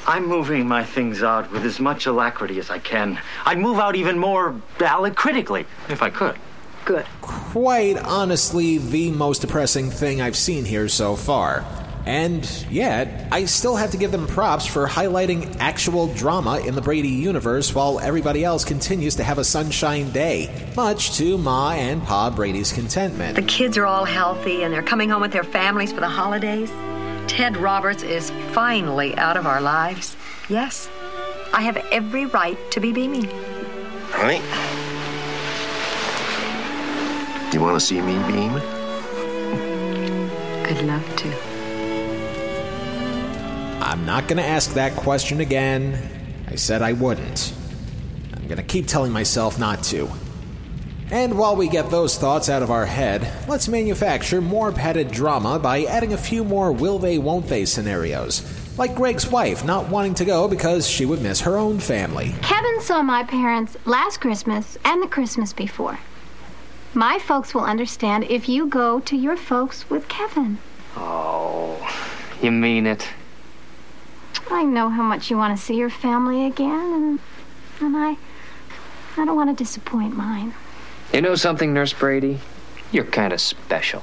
[0.07, 3.21] I'm moving my things out with as much alacrity as I can.
[3.45, 4.61] I'd move out even more
[5.15, 6.37] critically if I could.
[6.85, 7.07] Good.
[7.21, 11.65] Quite honestly, the most depressing thing I've seen here so far.
[12.05, 16.83] And yet, I still have to give them props for highlighting actual drama in the
[16.83, 22.03] Brady universe while everybody else continues to have a sunshine day, much to Ma and
[22.03, 23.37] Pa Brady's contentment.
[23.37, 26.73] The kids are all healthy and they're coming home with their families for the holidays.
[27.33, 30.18] Ted Roberts is finally out of our lives.
[30.51, 30.90] Yes,
[31.55, 33.25] I have every right to be beaming.
[34.11, 34.42] Honey?
[37.51, 38.53] Do you want to see me beam?
[40.66, 41.35] I'd love to.
[43.83, 46.47] I'm not going to ask that question again.
[46.49, 47.55] I said I wouldn't.
[48.35, 50.07] I'm going to keep telling myself not to.
[51.12, 55.59] And while we get those thoughts out of our head, let's manufacture more padded drama
[55.59, 58.42] by adding a few more will they, won't they scenarios.
[58.79, 62.35] Like Greg's wife not wanting to go because she would miss her own family.
[62.40, 65.98] Kevin saw my parents last Christmas and the Christmas before.
[66.94, 70.57] My folks will understand if you go to your folks with Kevin.
[70.96, 71.77] Oh,
[72.40, 73.07] you mean it?
[74.51, 77.18] I know how much you want to see your family again, and,
[77.83, 78.16] and I,
[79.18, 80.55] I don't want to disappoint mine.
[81.12, 82.38] You know something, Nurse Brady?
[82.90, 84.03] You're kind of special.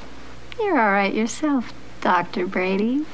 [0.60, 2.46] You're all right yourself, Dr.
[2.46, 3.06] Brady.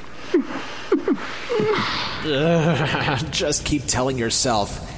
[2.24, 4.92] Ugh, just keep telling yourself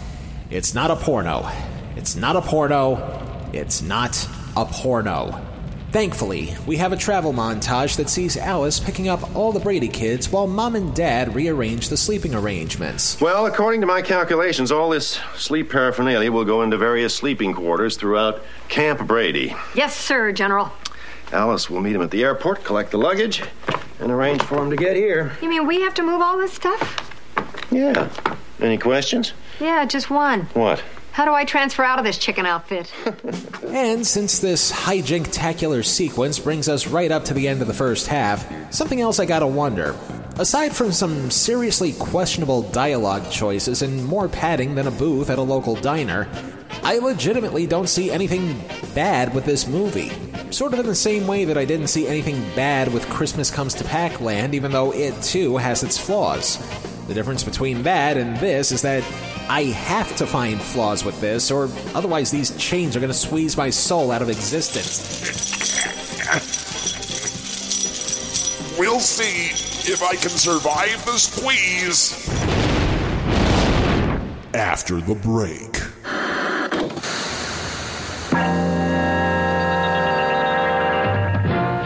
[0.50, 1.48] it's not a porno.
[1.96, 3.50] It's not a porno.
[3.52, 5.44] It's not a porno.
[5.90, 10.30] Thankfully, we have a travel montage that sees Alice picking up all the Brady kids
[10.30, 13.18] while mom and dad rearrange the sleeping arrangements.
[13.22, 17.96] Well, according to my calculations, all this sleep paraphernalia will go into various sleeping quarters
[17.96, 19.54] throughout Camp Brady.
[19.74, 20.70] Yes, sir, General.
[21.32, 23.42] Alice will meet him at the airport, collect the luggage,
[23.98, 25.32] and arrange for him to get here.
[25.40, 27.66] You mean we have to move all this stuff?
[27.70, 28.10] Yeah.
[28.60, 29.32] Any questions?
[29.58, 30.42] Yeah, just one.
[30.52, 30.82] What?
[31.18, 32.92] How do I transfer out of this chicken outfit?
[33.66, 38.06] And since this hijink-tacular sequence brings us right up to the end of the first
[38.06, 39.96] half, something else I gotta wonder.
[40.38, 45.42] Aside from some seriously questionable dialogue choices and more padding than a booth at a
[45.42, 46.28] local diner,
[46.84, 48.62] I legitimately don't see anything
[48.94, 50.12] bad with this movie.
[50.52, 53.74] Sort of in the same way that I didn't see anything bad with Christmas Comes
[53.74, 56.58] to Pac-Land, even though it too has its flaws.
[57.08, 59.02] The difference between that and this is that
[59.50, 63.56] I have to find flaws with this, or otherwise these chains are going to squeeze
[63.56, 65.38] my soul out of existence.
[68.78, 69.50] We'll see
[69.90, 72.28] if I can survive the squeeze.
[74.54, 75.76] After the break.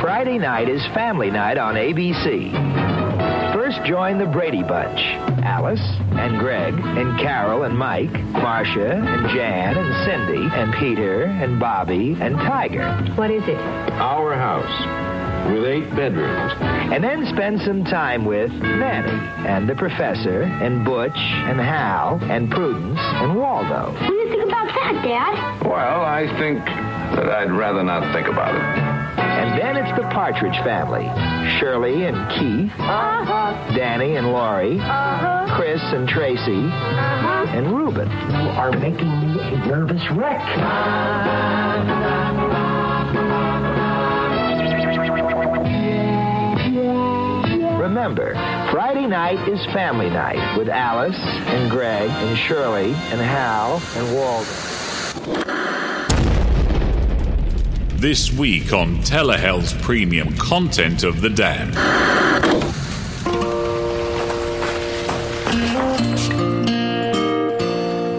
[0.00, 2.81] Friday night is family night on ABC.
[3.72, 5.00] First join the Brady Bunch.
[5.44, 5.80] Alice
[6.12, 12.14] and Greg and Carol and Mike, Marcia and Jan and Cindy and Peter and Bobby
[12.20, 12.92] and Tiger.
[13.14, 13.56] What is it?
[13.56, 16.52] Our house with eight bedrooms.
[16.60, 22.50] And then spend some time with Nanny and the professor and Butch and Hal and
[22.50, 23.92] Prudence and Waldo.
[23.92, 25.66] What do you think about that, Dad?
[25.66, 28.91] Well, I think that I'd rather not think about it.
[29.42, 31.02] And then it's the Partridge family.
[31.58, 32.72] Shirley and Keith.
[32.78, 33.74] Uh-huh.
[33.74, 34.78] Danny and Laurie.
[34.78, 35.56] Uh-huh.
[35.56, 36.66] Chris and Tracy.
[36.66, 37.46] Uh-huh.
[37.48, 38.08] And Reuben.
[38.08, 40.42] You are making me a nervous wreck.
[47.80, 48.34] Remember,
[48.70, 55.61] Friday night is family night with Alice and Greg and Shirley and Hal and Walden.
[58.02, 61.76] This week on Telehell's premium content of the Damned.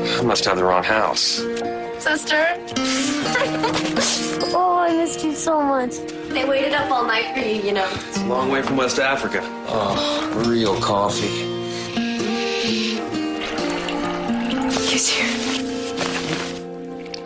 [0.07, 1.43] I must have the wrong house.
[2.01, 2.45] Sister.
[4.55, 5.97] oh, I missed you so much.
[6.29, 7.91] They waited up all night for you, you know.
[8.07, 9.41] It's a long way from West Africa.
[9.67, 11.27] Oh, real coffee.
[14.89, 15.27] He's here.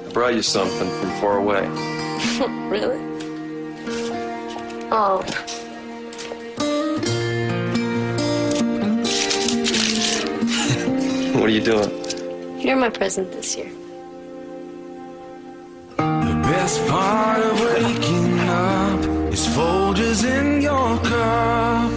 [0.07, 1.96] I brought you something from far away.
[2.69, 3.01] really?
[4.91, 5.23] Oh.
[11.33, 12.59] What are you doing?
[12.59, 13.71] You're my present this year.
[15.97, 18.99] The best part of waking up
[19.31, 21.96] is Folgers in your cup.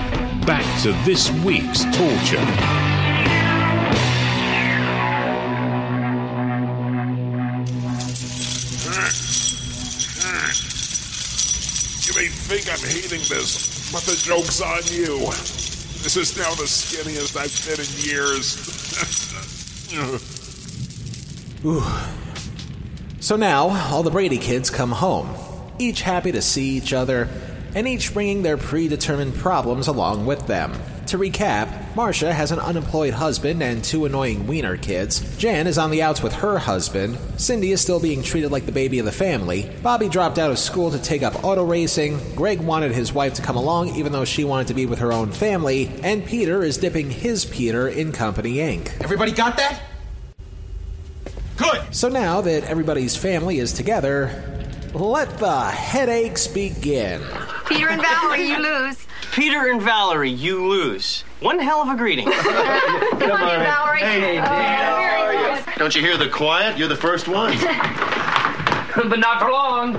[0.45, 2.41] back to this week's torture.
[12.01, 15.19] You may think I'm hating this, but the joke's on you.
[16.03, 18.57] This is now the skinniest I've been in years.
[21.65, 21.83] Ooh.
[23.19, 25.29] So now, all the Brady kids come home,
[25.77, 27.29] each happy to see each other,
[27.75, 30.73] and each bringing their predetermined problems along with them.
[31.07, 35.35] To recap, Marcia has an unemployed husband and two annoying wiener kids.
[35.37, 37.17] Jan is on the outs with her husband.
[37.35, 39.69] Cindy is still being treated like the baby of the family.
[39.83, 42.17] Bobby dropped out of school to take up auto racing.
[42.35, 45.11] Greg wanted his wife to come along even though she wanted to be with her
[45.11, 45.91] own family.
[46.01, 48.89] And Peter is dipping his Peter in Company Inc.
[49.01, 49.81] Everybody got that?
[51.57, 51.93] Good!
[51.93, 54.61] So now that everybody's family is together,
[54.93, 57.21] let the headaches begin.
[57.71, 59.07] Peter and Valerie, you lose.
[59.31, 61.23] Peter and Valerie, you lose.
[61.39, 62.25] One hell of a greeting.
[62.31, 62.53] Come
[63.31, 63.99] on, Valerie.
[64.01, 66.77] Hey, Oh, Don't you hear the quiet?
[66.77, 67.53] You're the first one.
[68.95, 69.93] but not for long.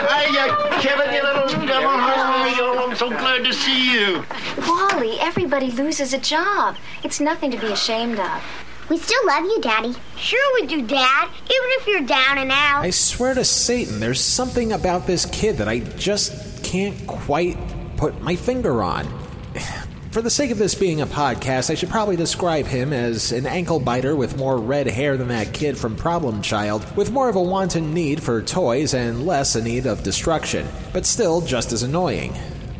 [0.00, 1.90] Hey, uh, Kevin, you little devil.
[1.90, 4.24] Oh, I'm so glad to see you.
[4.68, 6.76] Wally, everybody loses a job.
[7.02, 8.42] It's nothing to be ashamed of.
[8.90, 9.94] We still love you, Daddy.
[10.16, 11.28] Sure we do, Dad.
[11.44, 12.82] Even if you're down and out.
[12.82, 17.56] I swear to Satan, there's something about this kid that I just can't quite
[17.96, 19.06] put my finger on.
[20.10, 23.46] For the sake of this being a podcast, I should probably describe him as an
[23.46, 27.36] ankle biter with more red hair than that kid from Problem Child, with more of
[27.36, 31.84] a wanton need for toys and less a need of destruction, but still just as
[31.84, 32.34] annoying.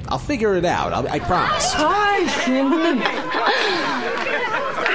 [0.08, 1.72] I'll figure it out, I'll, I promise.
[1.72, 3.86] Hi, Cindy.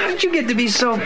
[0.06, 0.96] How did you get to be so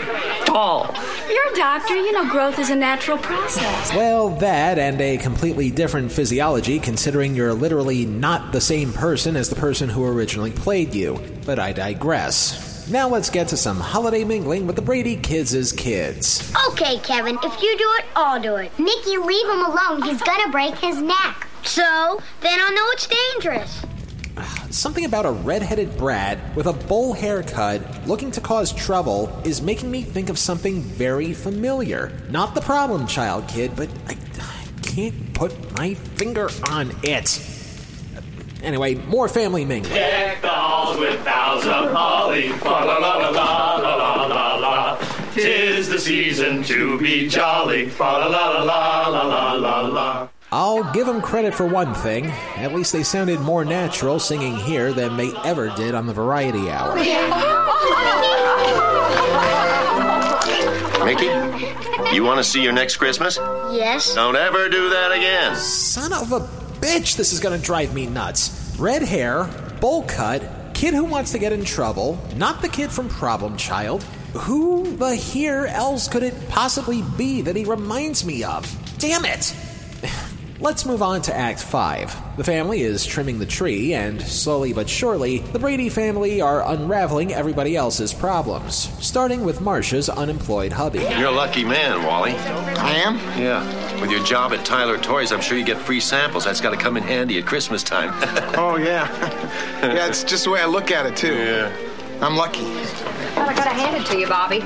[0.44, 0.94] tall?
[1.26, 1.96] You're a doctor.
[1.96, 3.94] You know growth is a natural process.
[3.94, 9.48] Well, that and a completely different physiology, considering you're literally not the same person as
[9.48, 11.18] the person who originally played you.
[11.46, 12.90] But I digress.
[12.90, 16.52] Now let's get to some holiday mingling with the Brady Kids' kids.
[16.68, 18.70] Okay, Kevin, if you do it, I'll do it.
[18.78, 20.02] Nikki, leave him alone.
[20.02, 21.48] He's gonna break his neck.
[21.62, 23.82] So, then I'll know it's dangerous.
[24.70, 29.90] Something about a red-headed brat with a bowl haircut looking to cause trouble is making
[29.90, 32.12] me think of something very familiar.
[32.30, 37.44] Not the problem child kid, but I, I can't put my finger on it.
[38.62, 39.92] Anyway, more family mingling.
[39.92, 42.50] Deck dolls with boughs of holly.
[42.50, 44.98] La la la la la la la la.
[45.34, 47.90] Tis the season to be jolly.
[47.98, 50.28] La la la la la la la la.
[50.52, 52.26] I'll give them credit for one thing.
[52.56, 56.68] At least they sounded more natural singing here than they ever did on the Variety
[56.68, 56.96] Hour.
[61.04, 61.26] Mickey,
[62.14, 63.36] you want to see your next Christmas?
[63.72, 64.14] Yes.
[64.14, 65.54] Don't ever do that again.
[65.54, 66.40] Son of a
[66.80, 68.76] bitch, this is gonna drive me nuts.
[68.76, 69.44] Red hair,
[69.80, 70.42] bowl cut,
[70.74, 74.02] kid who wants to get in trouble, not the kid from Problem Child.
[74.34, 78.66] Who the here else could it possibly be that he reminds me of?
[78.98, 79.54] Damn it!
[80.62, 82.36] Let's move on to Act 5.
[82.36, 87.32] The family is trimming the tree, and slowly but surely, the Brady family are unraveling
[87.32, 90.98] everybody else's problems, starting with Marcia's unemployed hubby.
[90.98, 92.32] You're a lucky man, Wally.
[92.32, 93.16] I am?
[93.40, 93.64] Yeah.
[94.02, 96.44] With your job at Tyler Toys, I'm sure you get free samples.
[96.44, 98.10] That's got to come in handy at Christmas time.
[98.58, 99.10] oh, yeah.
[99.82, 101.36] yeah, it's just the way I look at it, too.
[101.36, 101.74] Yeah.
[102.20, 102.64] I'm lucky.
[102.64, 104.62] Well, I gotta hand it to you, Bobby.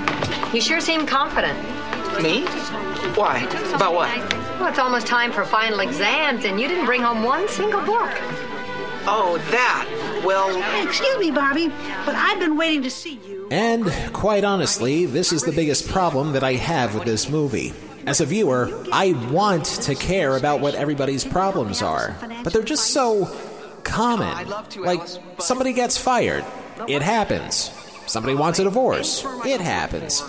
[0.52, 1.56] You sure seem confident.
[2.20, 2.46] Me?
[3.14, 3.44] Why?
[3.72, 4.43] About what?
[4.58, 8.10] Well, it's almost time for final exams, and you didn't bring home one single book.
[9.06, 10.22] Oh, that.
[10.24, 10.86] Well.
[10.86, 11.68] Excuse me, Bobby,
[12.06, 13.48] but I've been waiting to see you.
[13.50, 17.74] And, quite honestly, this is the biggest problem that I have with this movie.
[18.06, 22.92] As a viewer, I want to care about what everybody's problems are, but they're just
[22.92, 23.34] so
[23.82, 24.48] common.
[24.76, 25.00] Like,
[25.38, 26.44] somebody gets fired.
[26.88, 27.70] It happens.
[28.06, 29.24] Somebody wants a divorce.
[29.44, 30.22] It happens.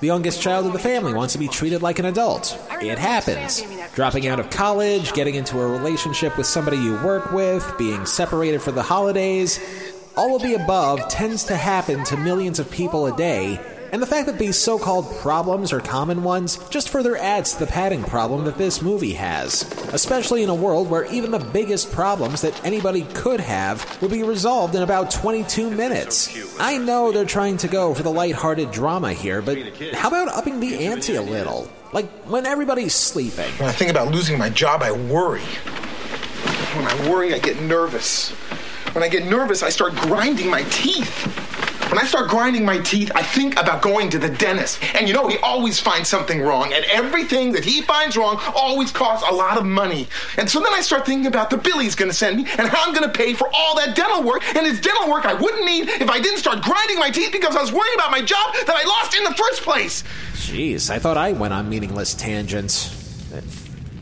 [0.00, 2.56] The youngest child of the family wants to be treated like an adult.
[2.80, 3.64] It happens.
[3.94, 8.62] Dropping out of college, getting into a relationship with somebody you work with, being separated
[8.62, 9.58] for the holidays.
[10.16, 13.60] All of the above tends to happen to millions of people a day,
[13.92, 17.60] and the fact that these so called problems are common ones just further adds to
[17.60, 19.62] the padding problem that this movie has,
[19.92, 24.22] especially in a world where even the biggest problems that anybody could have will be
[24.22, 26.58] resolved in about 22 minutes.
[26.60, 29.58] I know they're trying to go for the lighthearted drama here, but
[29.94, 31.70] how about upping the ante a little?
[31.92, 33.50] Like when everybody's sleeping.
[33.52, 35.42] When I think about losing my job, I worry.
[36.76, 38.30] When I worry, I get nervous.
[38.92, 41.47] When I get nervous, I start grinding my teeth.
[41.88, 44.78] When I start grinding my teeth, I think about going to the dentist.
[44.94, 46.74] And you know, he always finds something wrong.
[46.74, 50.06] And everything that he finds wrong always costs a lot of money.
[50.36, 52.68] And so then I start thinking about the bill he's going to send me and
[52.68, 54.44] how I'm going to pay for all that dental work.
[54.54, 57.56] And it's dental work I wouldn't need if I didn't start grinding my teeth because
[57.56, 60.04] I was worried about my job that I lost in the first place.
[60.34, 62.94] Jeez, I thought I went on meaningless tangents.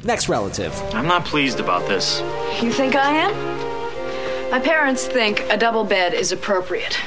[0.03, 0.75] Next relative.
[0.93, 2.21] I'm not pleased about this.
[2.61, 4.51] You think I am?
[4.51, 6.99] My parents think a double bed is appropriate.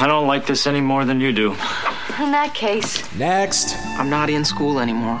[0.00, 1.52] I don't like this any more than you do.
[2.20, 3.76] In that case, Next.
[3.98, 5.18] I'm not in school anymore.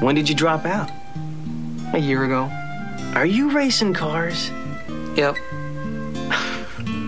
[0.00, 0.90] When did you drop out?
[1.94, 2.50] A year ago.
[3.14, 4.50] Are you racing cars?
[5.16, 5.36] Yep.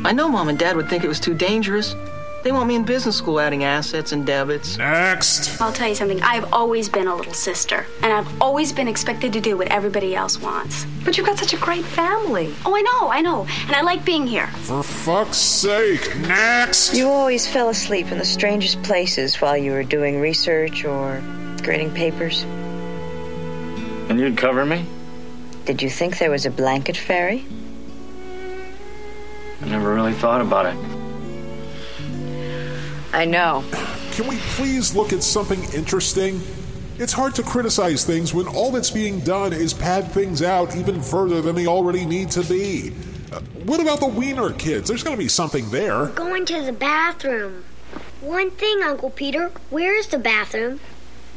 [0.06, 1.94] I know mom and dad would think it was too dangerous.
[2.44, 4.76] They want me in business school adding assets and debits.
[4.76, 5.58] Next.
[5.62, 6.20] I'll tell you something.
[6.20, 10.14] I've always been a little sister, and I've always been expected to do what everybody
[10.14, 10.84] else wants.
[11.06, 12.54] But you've got such a great family.
[12.66, 13.46] Oh, I know, I know.
[13.66, 14.48] And I like being here.
[14.48, 16.14] For fuck's sake.
[16.18, 16.94] Next.
[16.94, 21.22] You always fell asleep in the strangest places while you were doing research or
[21.62, 22.42] grading papers.
[24.10, 24.84] And you'd cover me?
[25.64, 27.46] Did you think there was a blanket fairy?
[29.62, 30.93] I never really thought about it.
[33.14, 33.64] I know.
[34.10, 36.40] Can we please look at something interesting?
[36.98, 41.00] It's hard to criticize things when all that's being done is pad things out even
[41.00, 42.92] further than they already need to be.
[43.32, 44.88] Uh, what about the Wiener kids?
[44.88, 46.06] There's going to be something there.
[46.06, 47.64] Going to the bathroom.
[48.20, 49.52] One thing, Uncle Peter.
[49.70, 50.80] Where is the bathroom?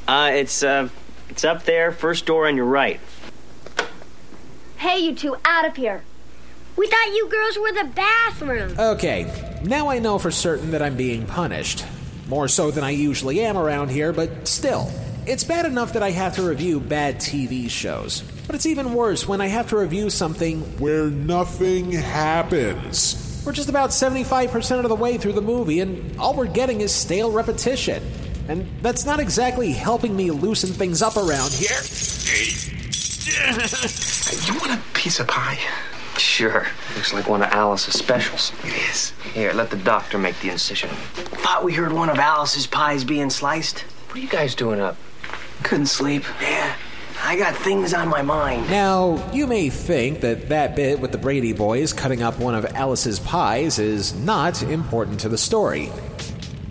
[0.07, 0.89] Uh, it's, uh,
[1.30, 2.99] it's up there, first door on your right.
[4.78, 6.03] Hey, you two, out of here.
[6.78, 8.80] We thought you girls were the bathroom.
[8.80, 11.84] Okay, now I know for certain that I'm being punished.
[12.28, 14.91] More so than I usually am around here, but still.
[15.25, 19.28] It's bad enough that I have to review bad TV shows, but it's even worse
[19.28, 23.41] when I have to review something where nothing happens.
[23.45, 26.93] We're just about 75% of the way through the movie, and all we're getting is
[26.93, 28.03] stale repetition.
[28.47, 31.78] And that's not exactly helping me loosen things up around here.
[34.47, 35.59] You want a piece of pie?
[36.38, 36.68] Sure.
[36.95, 38.51] Looks like one of Alice's specials.
[38.63, 39.11] It is.
[39.34, 40.89] Here, let the doctor make the incision.
[40.89, 43.80] Thought we heard one of Alice's pies being sliced.
[44.07, 44.97] What are you guys doing up?
[45.63, 46.24] Couldn't sleep.
[46.41, 46.76] Yeah.
[47.24, 48.70] I got things on my mind.
[48.70, 52.65] Now, you may think that that bit with the Brady boys cutting up one of
[52.76, 55.91] Alice's pies is not important to the story.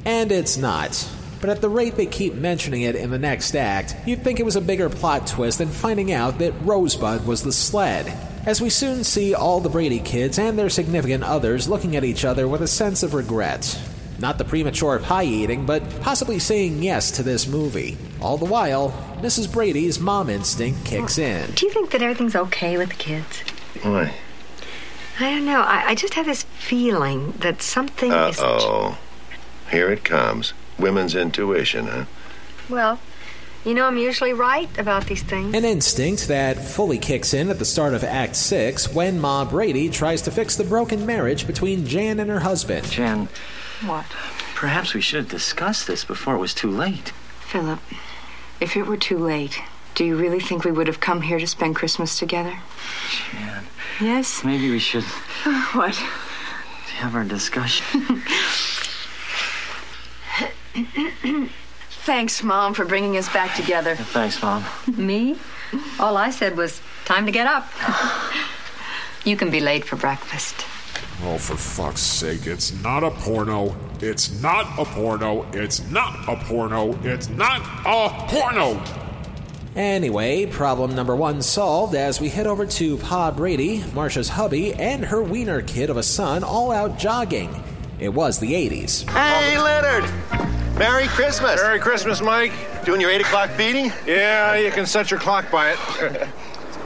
[0.05, 1.09] And it's not.
[1.47, 4.45] But at the rate they keep mentioning it in the next act, you'd think it
[4.45, 8.13] was a bigger plot twist than finding out that Rosebud was the sled.
[8.45, 12.25] As we soon see all the Brady kids and their significant others looking at each
[12.25, 13.81] other with a sense of regret.
[14.19, 17.97] Not the premature pie eating, but possibly saying yes to this movie.
[18.21, 18.91] All the while,
[19.21, 19.53] Mrs.
[19.53, 21.53] Brady's mom instinct kicks in.
[21.53, 23.43] Do you think that everything's okay with the kids?
[23.83, 24.13] Why?
[25.21, 25.61] I don't know.
[25.61, 28.39] I, I just have this feeling that something Uh is.
[28.41, 28.99] oh.
[29.71, 30.53] Here it comes.
[30.79, 32.05] Women's intuition, huh?
[32.69, 33.01] Well,
[33.65, 35.55] you know, I'm usually right about these things.
[35.55, 39.89] An instinct that fully kicks in at the start of Act 6 when Ma Brady
[39.89, 42.87] tries to fix the broken marriage between Jan and her husband.
[42.91, 43.29] Jan,
[43.85, 44.07] What?
[44.55, 47.11] perhaps we should have discussed this before it was too late.
[47.41, 47.81] Philip,
[48.61, 49.61] if it were too late,
[49.95, 52.59] Do you really think we would have come here to spend Christmas together?
[53.33, 53.65] Jan,
[53.99, 54.45] Yes?
[54.45, 55.05] maybe we should
[55.73, 55.97] What?
[56.99, 58.23] have our discussion.
[62.05, 63.97] Thanks, Mom, for bringing us back together.
[63.97, 64.65] Thanks, Mom.
[64.97, 65.37] Me?
[65.99, 67.69] All I said was, time to get up.
[69.25, 70.55] You can be late for breakfast.
[71.25, 73.75] Oh, for fuck's sake, it's not a porno.
[74.01, 75.47] It's not a porno.
[75.53, 76.97] It's not a porno.
[77.03, 78.83] It's not a porno.
[79.75, 85.05] Anyway, problem number one solved as we head over to Pa Brady, Marcia's hubby, and
[85.05, 87.63] her wiener kid of a son all out jogging.
[87.99, 89.09] It was the 80s.
[89.11, 90.05] Hey, Leonard!
[90.79, 91.61] Merry Christmas!
[91.63, 92.53] Merry Christmas, Mike.
[92.85, 93.91] Doing your 8 o'clock feeding?
[94.07, 96.29] Yeah, you can set your clock by it.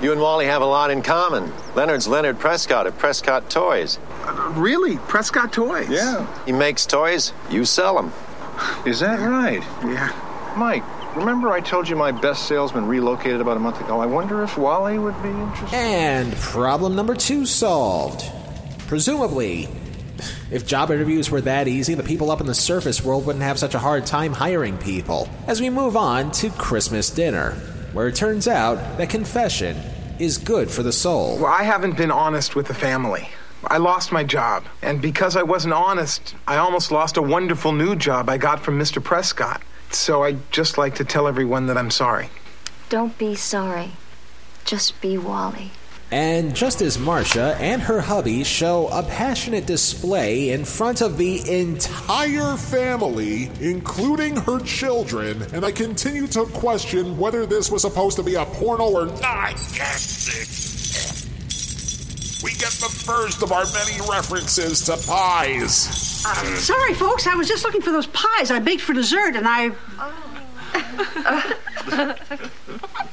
[0.03, 1.53] You and Wally have a lot in common.
[1.75, 3.99] Leonard's Leonard Prescott of Prescott Toys.
[4.25, 4.97] Uh, really?
[4.97, 5.91] Prescott Toys?
[5.91, 6.27] Yeah.
[6.47, 8.11] He makes toys, you sell them.
[8.87, 9.63] Is that right?
[9.85, 10.55] Yeah.
[10.57, 10.83] Mike,
[11.15, 14.01] remember I told you my best salesman relocated about a month ago?
[14.01, 15.77] I wonder if Wally would be interested.
[15.77, 18.25] And problem number two solved.
[18.87, 19.69] Presumably,
[20.51, 23.59] if job interviews were that easy, the people up in the surface world wouldn't have
[23.59, 25.29] such a hard time hiring people.
[25.47, 27.53] As we move on to Christmas dinner,
[27.93, 29.77] where it turns out that confession
[30.18, 31.37] is good for the soul.
[31.37, 33.29] Well, I haven't been honest with the family.
[33.64, 34.64] I lost my job.
[34.83, 38.79] And because I wasn't honest, I almost lost a wonderful new job I got from
[38.79, 39.03] Mr.
[39.03, 39.62] Prescott.
[39.91, 42.31] So I'd just like to tell everyone that I'm sorry.
[42.89, 43.93] Don't be sorry.
[44.64, 45.73] Just be Wally.
[46.13, 51.41] And just as Marcia and her hubby show a passionate display in front of the
[51.49, 58.25] Entire family, including her children, and I continue to question whether this was supposed to
[58.25, 59.55] be a porno or not.
[62.43, 65.73] We get the first of our many references to pies.
[66.61, 67.29] Sorry, folks.
[67.29, 69.71] I was just looking for those pies I baked for dessert, and I.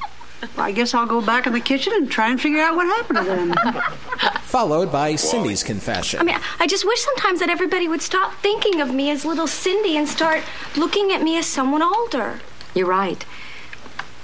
[0.56, 3.18] I guess I'll go back in the kitchen and try and figure out what happened
[3.18, 3.54] to them.
[4.42, 6.20] followed by Cindy's confession.
[6.20, 9.46] I mean, I just wish sometimes that everybody would stop thinking of me as little
[9.46, 10.42] Cindy and start
[10.76, 12.40] looking at me as someone older.
[12.74, 13.24] You're right.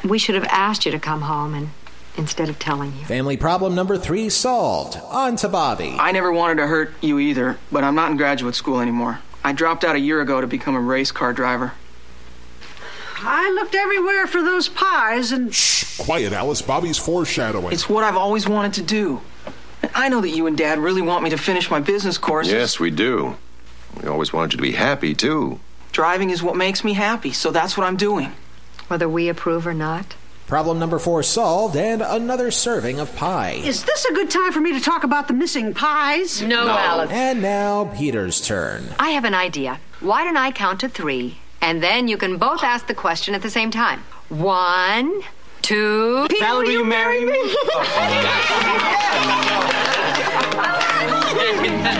[0.03, 1.71] We should have asked you to come home and
[2.17, 3.05] instead of telling you.
[3.05, 4.97] Family problem number three solved.
[5.11, 5.97] On to Bobby.
[5.99, 9.21] I never wanted to hurt you either, but I'm not in graduate school anymore.
[9.43, 11.73] I dropped out a year ago to become a race car driver.
[13.27, 15.99] I looked everywhere for those pies, and Shh!
[15.99, 16.61] Quiet, Alice.
[16.63, 17.73] Bobby's foreshadowing.
[17.73, 19.21] It's what I've always wanted to do.
[19.95, 22.53] I know that you and Dad really want me to finish my business courses.
[22.53, 23.37] Yes, we do.
[24.03, 25.61] We always wanted you to be happy, too.
[25.93, 28.33] Driving is what makes me happy, so that's what I'm doing.
[28.89, 30.17] Whether we approve or not.
[30.47, 33.53] Problem number four solved, and another serving of pie.
[33.53, 36.43] is this a good time for me to talk about the missing pies?
[36.43, 37.11] No, Alice.
[37.11, 38.85] And now Peter's turn.
[38.99, 39.81] I have an idea.
[40.01, 43.41] Why don't I count to three, and then you can both ask the question at
[43.41, 44.01] the same time?
[44.29, 45.23] One,
[45.63, 46.29] two.
[46.39, 47.33] Val, will you marry me?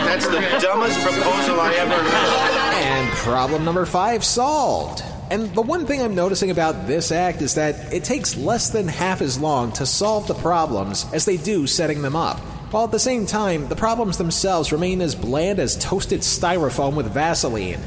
[0.05, 2.75] That's the dumbest proposal I ever heard.
[2.75, 5.03] And problem number five solved.
[5.31, 8.87] And the one thing I'm noticing about this act is that it takes less than
[8.87, 12.39] half as long to solve the problems as they do setting them up.
[12.71, 17.07] While at the same time, the problems themselves remain as bland as toasted styrofoam with
[17.15, 17.81] Vaseline.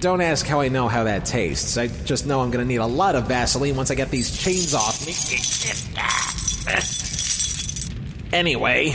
[0.00, 1.76] Don't ask how I know how that tastes.
[1.76, 4.74] I just know I'm gonna need a lot of Vaseline once I get these chains
[4.74, 5.14] off me.
[8.30, 8.94] Anyway,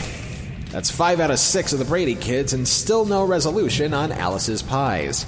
[0.70, 4.62] that's five out of six of the Brady kids, and still no resolution on Alice's
[4.62, 5.24] pies.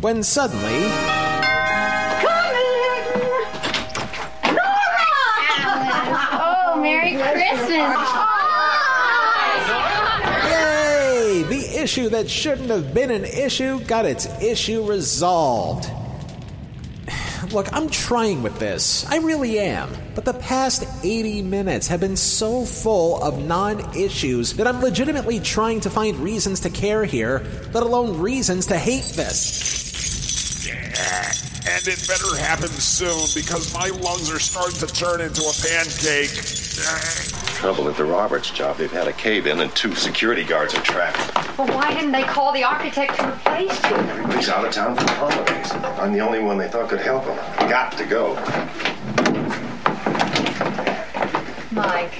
[0.00, 0.90] When suddenly.
[6.38, 7.96] Oh, Merry Christmas.
[10.50, 11.42] Yay!
[11.48, 15.90] The issue that shouldn't have been an issue got its issue resolved.
[17.52, 19.06] Look, I'm trying with this.
[19.06, 19.90] I really am.
[20.14, 25.40] But the past 80 minutes have been so full of non issues that I'm legitimately
[25.40, 30.68] trying to find reasons to care here, let alone reasons to hate this.
[30.68, 37.45] And it better happen soon because my lungs are starting to turn into a pancake.
[37.56, 38.76] Trouble at the Roberts job.
[38.76, 41.56] They've had a cave in and two security guards are trapped.
[41.56, 43.96] Well, why didn't they call the architect to replace you?
[43.96, 45.72] Everybody's out of town for the holidays.
[45.98, 47.36] I'm the only one they thought could help them.
[47.70, 48.34] Got to go.
[51.72, 52.12] Mike,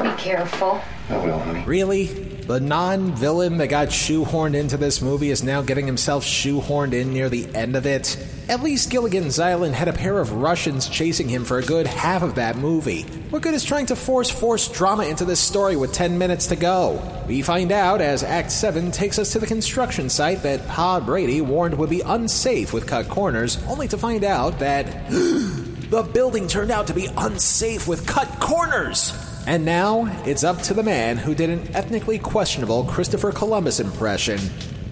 [0.00, 0.80] be careful.
[1.08, 1.64] I will, honey.
[1.64, 2.04] Really?
[2.06, 7.12] The non villain that got shoehorned into this movie is now getting himself shoehorned in
[7.12, 8.16] near the end of it?
[8.52, 12.22] At least Gilligan's Island had a pair of Russians chasing him for a good half
[12.22, 13.04] of that movie.
[13.30, 16.56] What good is trying to force forced drama into this story with 10 minutes to
[16.56, 17.00] go?
[17.26, 21.40] We find out as Act 7 takes us to the construction site that Pa Brady
[21.40, 26.70] warned would be unsafe with cut corners, only to find out that The building turned
[26.70, 29.14] out to be unsafe with cut corners.
[29.46, 34.40] And now it's up to the man who did an ethnically questionable Christopher Columbus impression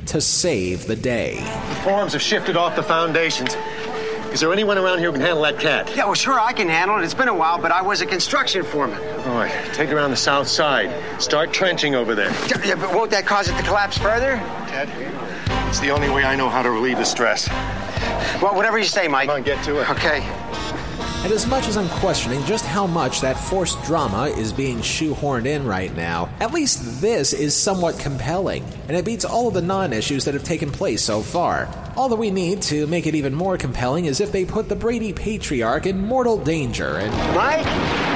[0.06, 1.36] to save the day.
[1.36, 3.56] The forms have shifted off the foundations.
[4.32, 5.90] Is there anyone around here who can handle that cat?
[5.96, 7.04] Yeah, well, sure, I can handle it.
[7.04, 9.00] It's been a while, but I was a construction foreman.
[9.26, 10.92] All right, take it around the south side.
[11.20, 12.30] Start trenching over there.
[12.48, 14.36] Yeah, yeah, but won't that cause it to collapse further?
[14.68, 14.88] Ted,
[15.68, 17.48] it's the only way I know how to relieve the stress.
[18.40, 19.26] Well, whatever you say, Mike.
[19.26, 19.90] Come on, get to it.
[19.90, 20.20] Okay.
[21.22, 25.44] And as much as I'm questioning just how much that forced drama is being shoehorned
[25.44, 29.60] in right now, at least this is somewhat compelling, and it beats all of the
[29.60, 31.68] non issues that have taken place so far.
[31.94, 34.76] All that we need to make it even more compelling is if they put the
[34.76, 37.14] Brady patriarch in mortal danger and.
[37.34, 38.09] Mike?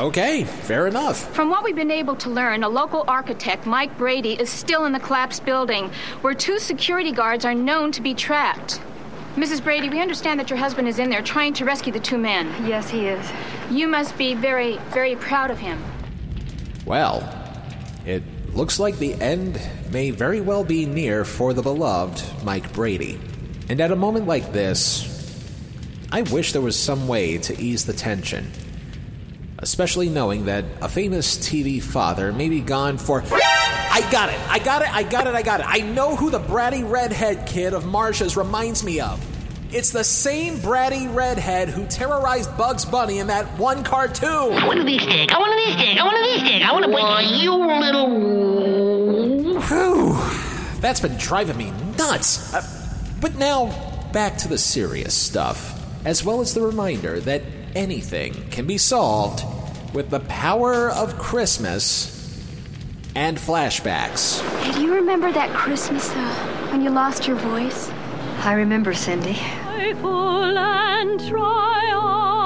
[0.00, 1.30] Okay, fair enough.
[1.34, 4.92] From what we've been able to learn, a local architect, Mike Brady, is still in
[4.92, 5.90] the collapsed building,
[6.22, 8.80] where two security guards are known to be trapped.
[9.36, 9.62] Mrs.
[9.62, 12.46] Brady, we understand that your husband is in there trying to rescue the two men.
[12.66, 13.30] Yes, he is.
[13.70, 15.78] You must be very, very proud of him.
[16.86, 17.22] Well,
[18.06, 18.22] it
[18.54, 23.20] looks like the end may very well be near for the beloved Mike Brady.
[23.68, 25.06] And at a moment like this,
[26.10, 28.50] I wish there was some way to ease the tension.
[29.62, 33.22] Especially knowing that a famous TV father may be gone for.
[33.22, 34.40] I got it!
[34.48, 34.94] I got it!
[34.94, 35.34] I got it!
[35.34, 35.66] I got it!
[35.68, 39.24] I know who the bratty redhead kid of Marcia's reminds me of.
[39.72, 44.28] It's the same bratty redhead who terrorized Bugs Bunny in that one cartoon.
[44.28, 45.32] I want a these stick.
[45.32, 45.98] I want a these stick.
[45.98, 46.62] I want a these stick.
[46.62, 49.60] I want to play you little.
[49.60, 50.18] Whew.
[50.80, 52.52] That's been driving me nuts.
[52.52, 52.62] Uh,
[53.20, 53.66] but now,
[54.12, 57.42] back to the serious stuff, as well as the reminder that
[57.74, 59.44] anything can be solved
[59.94, 62.16] with the power of Christmas
[63.14, 64.40] and flashbacks.
[64.60, 67.90] Hey, do you remember that Christmas uh, when you lost your voice?
[68.42, 69.38] I remember, Cindy.
[69.64, 72.39] Joyful and triumphant,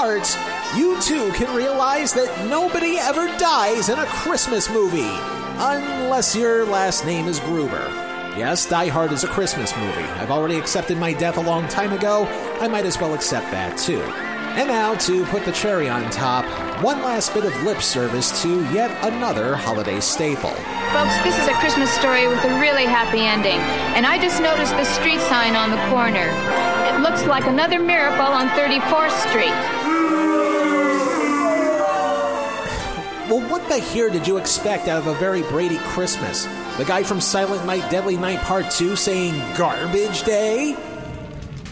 [0.00, 5.12] you too can realize that nobody ever dies in a Christmas movie.
[5.58, 7.86] Unless your last name is Gruber.
[8.34, 10.08] Yes, Die Hard is a Christmas movie.
[10.16, 12.24] I've already accepted my death a long time ago.
[12.62, 14.00] I might as well accept that too.
[14.00, 16.46] And now, to put the cherry on top,
[16.82, 20.56] one last bit of lip service to yet another holiday staple.
[20.96, 23.60] Folks, this is a Christmas story with a really happy ending.
[23.94, 26.32] And I just noticed the street sign on the corner.
[26.88, 29.79] It looks like another miracle on 34th Street.
[33.30, 36.46] Well, what the here did you expect out of a very Brady Christmas?
[36.78, 40.76] The guy from Silent Night, Deadly Night Part 2 saying Garbage Day?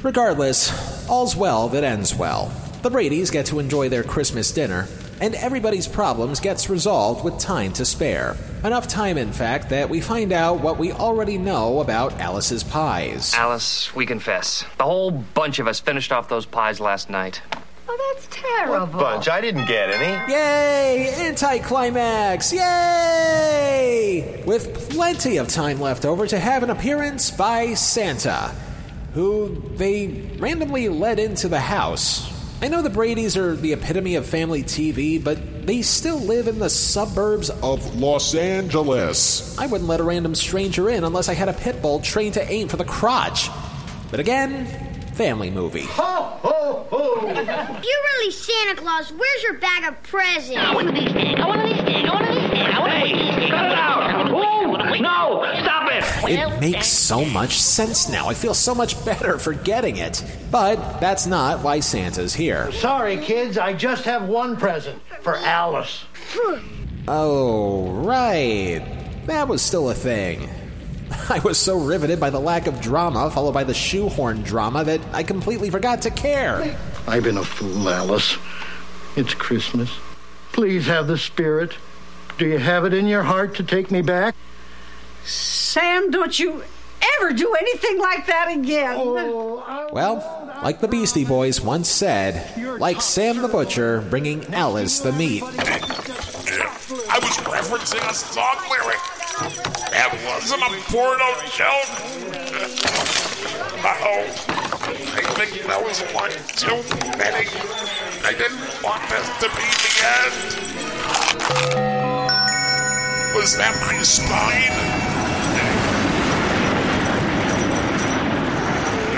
[0.04, 2.52] Regardless, all's well that ends well.
[2.82, 4.86] The Bradys get to enjoy their Christmas dinner,
[5.20, 8.36] and everybody's problems gets resolved with time to spare.
[8.62, 13.34] Enough time, in fact, that we find out what we already know about Alice's pies.
[13.34, 14.64] Alice, we confess.
[14.76, 17.42] The whole bunch of us finished off those pies last night.
[17.90, 18.98] Oh, that's terrible.
[18.98, 20.32] Bunch, I didn't get any.
[20.32, 21.14] Yay!
[21.28, 22.52] Anticlimax!
[22.52, 24.42] Yay!
[24.46, 28.54] With plenty of time left over to have an appearance by Santa,
[29.14, 32.30] who they randomly let into the house.
[32.60, 36.58] I know the Bradys are the epitome of family TV, but they still live in
[36.58, 39.56] the suburbs of Los Angeles.
[39.56, 42.50] I wouldn't let a random stranger in unless I had a pit bull trained to
[42.50, 43.48] aim for the crotch.
[44.10, 44.66] But again,
[45.14, 45.82] family movie.
[45.82, 46.57] Ho, ho,
[46.90, 47.26] ho.
[47.26, 50.56] You're really Santa Claus, where's your bag of presents?
[50.56, 51.38] I want these stick.
[51.38, 52.04] I want these stick.
[52.04, 52.74] I want these stick.
[52.74, 53.50] I want a these stick.
[53.50, 54.30] Cut it out.
[54.30, 56.04] Ooh, no, stop it.
[56.30, 58.28] It makes so much sense now.
[58.28, 60.24] I feel so much better for getting it.
[60.50, 62.70] But that's not why Santa's here.
[62.72, 66.04] Sorry, kids, I just have one present for Alice.
[67.06, 68.82] Oh, right.
[69.26, 70.48] That was still a thing.
[71.28, 75.00] I was so riveted by the lack of drama, followed by the shoehorn drama, that
[75.12, 76.78] I completely forgot to care.
[77.06, 78.36] I've been a fool, Alice.
[79.16, 79.90] It's Christmas.
[80.52, 81.74] Please have the spirit.
[82.38, 84.34] Do you have it in your heart to take me back?
[85.24, 86.62] Sam, don't you
[87.18, 88.96] ever do anything like that again.
[88.98, 95.12] Oh, well, like the Beastie Boys once said, like Sam the Butcher bringing Alice the
[95.12, 95.42] meat.
[95.42, 99.17] I was referencing a song lyric.
[99.38, 101.90] That wasn't a porno joke.
[103.84, 104.24] Uh-oh.
[105.14, 106.82] I think that was one too
[107.16, 107.46] many.
[108.24, 110.34] I didn't want this to be the end.
[113.36, 114.74] Was that my spine?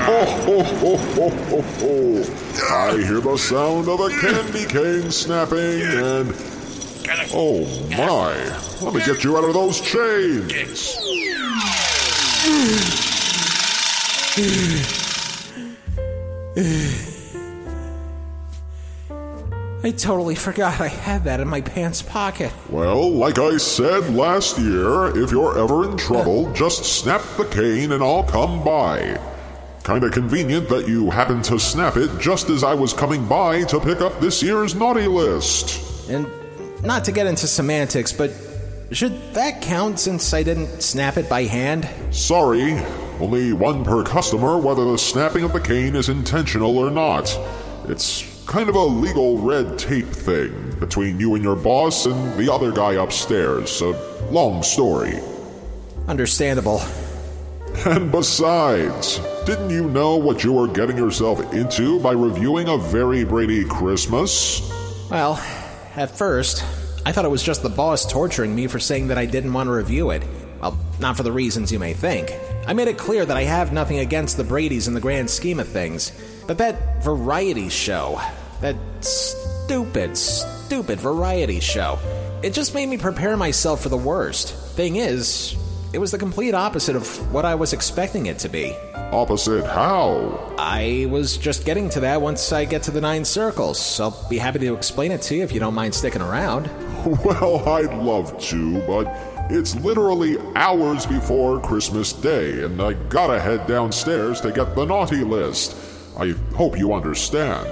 [0.05, 1.95] Ho, ho, ho, ho, ho, ho.
[2.69, 6.35] I hear the sound of a candy cane snapping and.
[7.33, 7.65] Oh
[7.97, 8.70] my!
[8.83, 10.97] Let me get you out of those chains!
[19.83, 22.53] I totally forgot I had that in my pants pocket.
[22.71, 26.53] Well, like I said last year, if you're ever in trouble, uh.
[26.55, 29.21] just snap the cane and I'll come by.
[29.85, 33.79] Kinda convenient that you happened to snap it just as I was coming by to
[33.79, 36.09] pick up this year's naughty list.
[36.09, 36.27] And
[36.83, 38.31] not to get into semantics, but
[38.93, 41.89] should that count since I didn't snap it by hand?
[42.11, 42.75] Sorry,
[43.21, 47.37] only one per customer whether the snapping of the cane is intentional or not.
[47.89, 52.53] It's kind of a legal red tape thing between you and your boss and the
[52.53, 53.81] other guy upstairs.
[53.81, 53.93] A
[54.31, 55.21] long story.
[56.09, 56.81] Understandable.
[57.87, 63.25] And besides, didn't you know what you were getting yourself into by reviewing a very
[63.25, 64.69] Brady Christmas?
[65.09, 65.41] Well,
[65.95, 66.65] at first,
[67.07, 69.69] I thought it was just the boss torturing me for saying that I didn't want
[69.69, 70.23] to review it.
[70.61, 72.33] Well, not for the reasons you may think.
[72.67, 75.59] I made it clear that I have nothing against the Bradys in the grand scheme
[75.59, 76.13] of things.
[76.47, 78.21] But that variety show,
[78.61, 81.99] that stupid, stupid variety show,
[82.43, 84.55] it just made me prepare myself for the worst.
[84.75, 85.57] Thing is,
[85.93, 88.77] it was the complete opposite of what I was expecting it to be.
[89.13, 90.55] Opposite how?
[90.57, 93.99] I was just getting to that once I get to the nine circles.
[93.99, 96.71] I'll be happy to explain it to you if you don't mind sticking around.
[97.25, 99.07] Well, I'd love to, but
[99.51, 105.25] it's literally hours before Christmas Day, and I gotta head downstairs to get the naughty
[105.25, 105.75] list.
[106.19, 107.67] I hope you understand.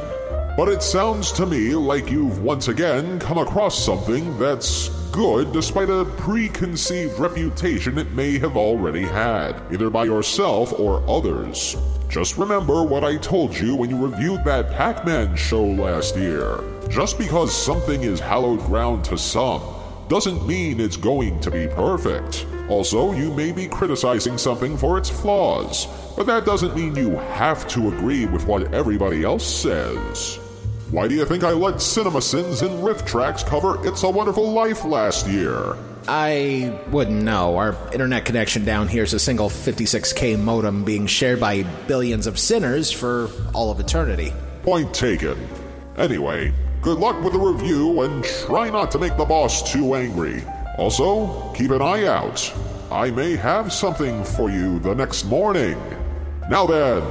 [0.58, 5.88] But it sounds to me like you've once again come across something that's good despite
[5.88, 11.76] a preconceived reputation it may have already had, either by yourself or others.
[12.08, 16.58] Just remember what I told you when you reviewed that Pac Man show last year.
[16.88, 19.62] Just because something is hallowed ground to some
[20.08, 22.46] doesn't mean it's going to be perfect.
[22.68, 25.86] Also, you may be criticizing something for its flaws,
[26.16, 30.40] but that doesn't mean you have to agree with what everybody else says.
[30.90, 35.26] Why do you think I let CinemaSins and RiffTrax cover It's a Wonderful Life last
[35.28, 35.76] year?
[36.08, 37.58] I wouldn't know.
[37.58, 42.38] Our internet connection down here is a single 56k modem being shared by billions of
[42.38, 44.32] sinners for all of eternity.
[44.62, 45.36] Point taken.
[45.98, 50.42] Anyway, good luck with the review and try not to make the boss too angry.
[50.78, 52.50] Also, keep an eye out.
[52.90, 55.78] I may have something for you the next morning.
[56.48, 57.02] Now then,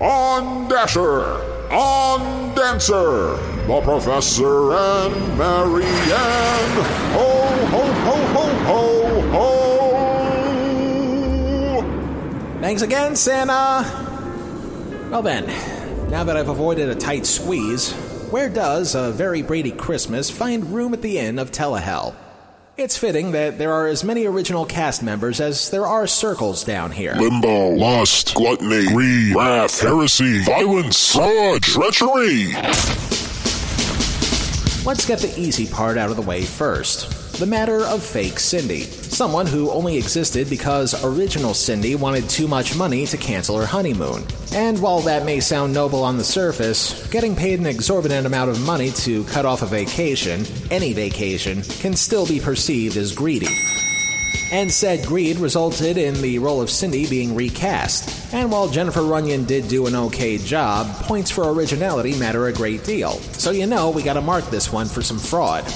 [0.00, 3.36] on Dasher, on Dancer,
[3.66, 6.70] the Professor and Mary Ann.
[7.12, 9.56] Ho, ho, ho, ho, ho, ho!
[12.60, 13.84] Thanks again, Santa!
[15.10, 15.46] Well then,
[16.10, 17.92] now that I've avoided a tight squeeze,
[18.30, 22.14] where does a very Brady Christmas find room at the inn of Telehell?
[22.78, 26.90] It's fitting that there are as many original cast members as there are circles down
[26.90, 27.14] here.
[27.14, 32.52] Limbo, lust, gluttony, greed, wrath, heresy, violence, fraud, treachery.
[34.84, 37.25] Let's get the easy part out of the way first.
[37.38, 38.84] The matter of fake Cindy.
[38.84, 44.24] Someone who only existed because original Cindy wanted too much money to cancel her honeymoon.
[44.54, 48.64] And while that may sound noble on the surface, getting paid an exorbitant amount of
[48.64, 53.54] money to cut off a vacation, any vacation, can still be perceived as greedy.
[54.50, 58.32] And said greed resulted in the role of Cindy being recast.
[58.32, 62.82] And while Jennifer Runyon did do an okay job, points for originality matter a great
[62.84, 63.18] deal.
[63.32, 65.70] So you know we gotta mark this one for some fraud.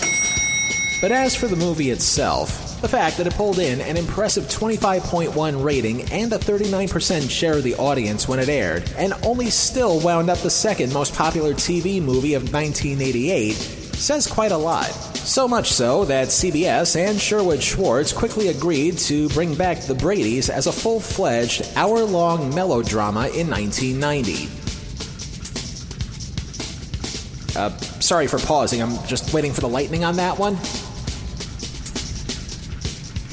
[1.00, 5.64] But as for the movie itself, the fact that it pulled in an impressive 25.1
[5.64, 10.28] rating and a 39% share of the audience when it aired, and only still wound
[10.28, 14.90] up the second most popular TV movie of 1988, says quite a lot.
[15.14, 20.50] So much so that CBS and Sherwood Schwartz quickly agreed to bring back The Brady's
[20.50, 24.48] as a full fledged, hour long melodrama in 1990.
[27.58, 27.70] Uh,
[28.00, 30.58] sorry for pausing, I'm just waiting for the lightning on that one.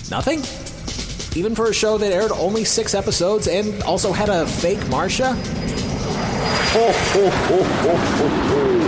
[0.10, 0.40] Nothing?
[1.38, 5.34] Even for a show that aired only six episodes and also had a fake Marcia?
[5.34, 8.88] Ho, ho, ho, ho, ho, ho.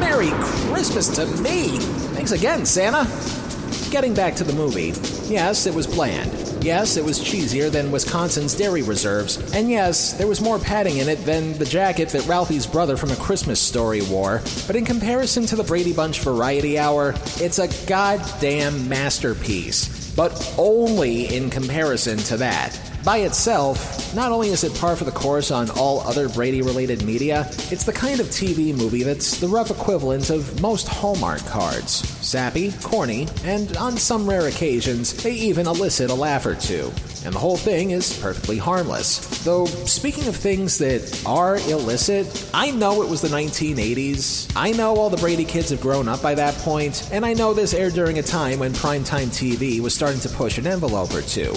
[0.00, 0.30] Merry
[0.70, 1.78] Christmas to me!
[2.14, 3.04] Thanks again, Santa.
[3.90, 4.92] Getting back to the movie,
[5.28, 6.43] Yes, it was bland.
[6.64, 9.36] Yes, it was cheesier than Wisconsin's dairy reserves.
[9.52, 13.10] And yes, there was more padding in it than the jacket that Ralphie's brother from
[13.10, 14.40] A Christmas Story wore.
[14.66, 20.14] But in comparison to the Brady Bunch Variety Hour, it's a goddamn masterpiece.
[20.14, 22.93] But only in comparison to that.
[23.04, 27.02] By itself, not only is it par for the course on all other Brady related
[27.02, 32.08] media, it's the kind of TV movie that's the rough equivalent of most Hallmark cards.
[32.26, 36.90] Sappy, corny, and on some rare occasions, they even elicit a laugh or two.
[37.26, 39.44] And the whole thing is perfectly harmless.
[39.44, 44.50] Though, speaking of things that are illicit, I know it was the 1980s.
[44.56, 47.52] I know all the Brady kids have grown up by that point, and I know
[47.52, 51.20] this aired during a time when primetime TV was starting to push an envelope or
[51.20, 51.54] two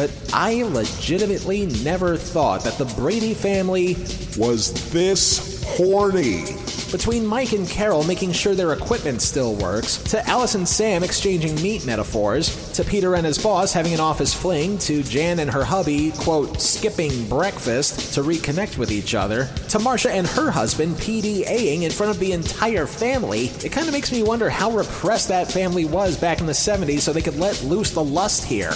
[0.00, 3.96] but I legitimately never thought that the Brady family
[4.38, 6.56] was this horny.
[6.90, 11.54] Between Mike and Carol making sure their equipment still works, to Alice and Sam exchanging
[11.56, 15.64] meat metaphors, to Peter and his boss having an office fling, to Jan and her
[15.64, 21.82] hubby, quote, skipping breakfast to reconnect with each other, to Marcia and her husband PDAing
[21.82, 25.52] in front of the entire family, it kind of makes me wonder how repressed that
[25.52, 28.72] family was back in the 70s so they could let loose the lust here.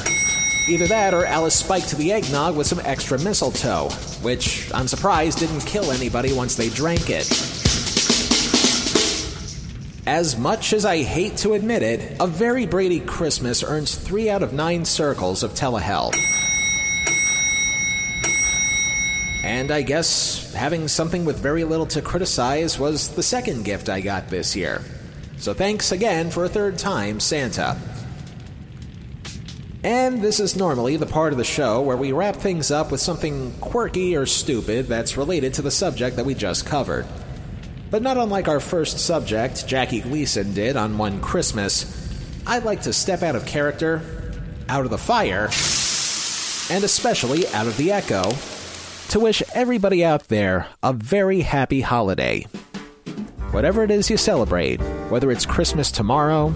[0.67, 3.91] Either that or Alice spiked the eggnog with some extra mistletoe,
[4.23, 7.31] which I'm surprised didn't kill anybody once they drank it.
[10.07, 14.43] As much as I hate to admit it, A Very Brady Christmas earns 3 out
[14.43, 16.15] of 9 circles of Telehell.
[19.43, 24.01] And I guess having something with very little to criticize was the second gift I
[24.01, 24.83] got this year.
[25.37, 27.77] So thanks again for a third time, Santa.
[29.85, 33.03] And this is normally the part of the show where we wrap things up with
[33.03, 37.07] something quirky or stupid that's related to the subject that we just covered.
[37.91, 42.09] But not unlike our first subject, Jackie Gleason did on one Christmas,
[42.47, 44.01] I'd like to step out of character,
[44.71, 45.51] out of the fire,
[46.75, 48.33] and especially out of the echo,
[49.11, 52.47] to wish everybody out there a very happy holiday.
[53.51, 54.81] Whatever it is you celebrate,
[55.11, 56.55] whether it's Christmas tomorrow,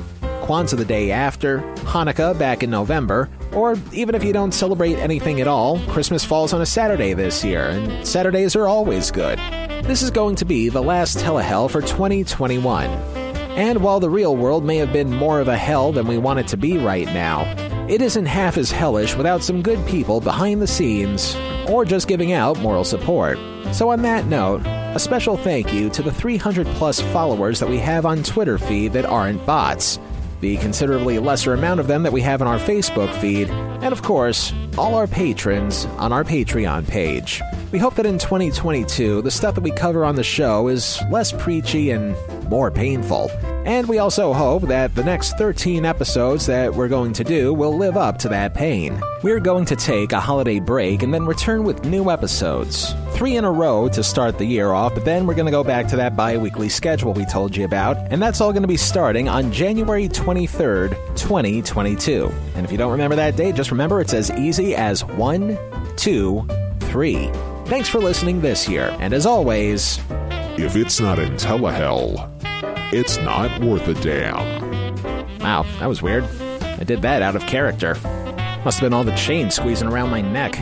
[0.48, 5.42] Kwanzaa the day after, Hanukkah back in November, or even if you don't celebrate anything
[5.42, 9.38] at all, Christmas falls on a Saturday this year, and Saturdays are always good.
[9.84, 12.88] This is going to be the last telehell for 2021.
[13.58, 16.38] And while the real world may have been more of a hell than we want
[16.38, 17.42] it to be right now,
[17.86, 21.36] it isn't half as hellish without some good people behind the scenes
[21.68, 23.38] or just giving out moral support.
[23.72, 27.76] So, on that note, a special thank you to the 300 plus followers that we
[27.80, 29.98] have on Twitter feed that aren't bots
[30.40, 34.02] the considerably lesser amount of them that we have on our Facebook feed, and of
[34.02, 37.42] course, all our patrons on our Patreon page.
[37.72, 41.32] We hope that in 2022, the stuff that we cover on the show is less
[41.32, 42.16] preachy and
[42.48, 43.30] more painful.
[43.64, 47.76] And we also hope that the next 13 episodes that we're going to do will
[47.76, 49.00] live up to that pain.
[49.22, 52.94] We're going to take a holiday break and then return with new episodes.
[53.10, 55.64] Three in a row to start the year off, but then we're going to go
[55.64, 58.68] back to that bi weekly schedule we told you about, and that's all going to
[58.68, 62.32] be starting on January 23rd, 2022.
[62.54, 65.58] And if you don't remember that date, just remember it's as easy as one,
[65.96, 66.46] two,
[66.80, 67.28] three.
[67.66, 69.98] Thanks for listening this year, and as always,
[70.56, 72.37] if it's not in telehell,
[72.92, 74.98] it's not worth a damn.
[75.40, 76.24] Wow, that was weird.
[76.62, 77.94] I did that out of character.
[78.64, 80.52] Must have been all the chain squeezing around my neck.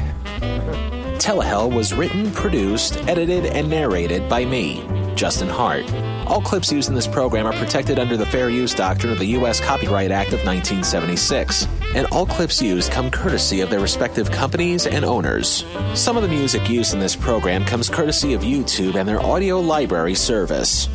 [1.18, 5.90] Telehell was written, produced, edited, and narrated by me, Justin Hart.
[6.26, 9.26] All clips used in this program are protected under the Fair Use Doctrine of the
[9.26, 9.60] U.S.
[9.60, 15.04] Copyright Act of 1976, and all clips used come courtesy of their respective companies and
[15.04, 15.64] owners.
[15.94, 19.60] Some of the music used in this program comes courtesy of YouTube and their audio
[19.60, 20.88] library service.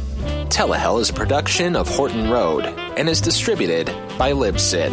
[0.52, 3.86] Telehell is a production of Horton Road and is distributed
[4.18, 4.92] by Libsyn.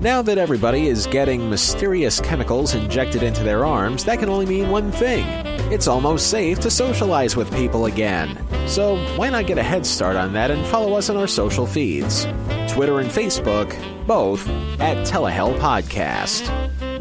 [0.00, 4.70] Now that everybody is getting mysterious chemicals injected into their arms, that can only mean
[4.70, 5.24] one thing.
[5.72, 8.38] It's almost safe to socialize with people again.
[8.68, 11.66] So why not get a head start on that and follow us on our social
[11.66, 12.24] feeds?
[12.68, 13.76] Twitter and Facebook,
[14.06, 14.48] both
[14.78, 16.46] at Telehell Podcast.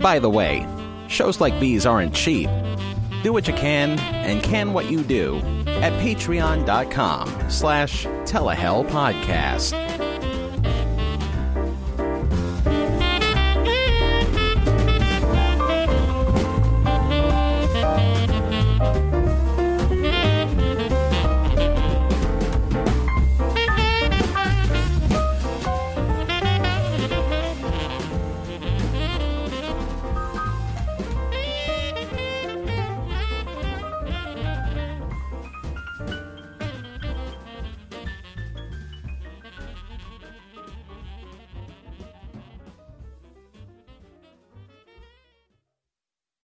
[0.02, 0.66] By the way,
[1.08, 2.50] shows like these aren't cheap.
[3.22, 5.40] Do what you can and can what you do
[5.82, 9.91] at patreon.com slash telehell podcast.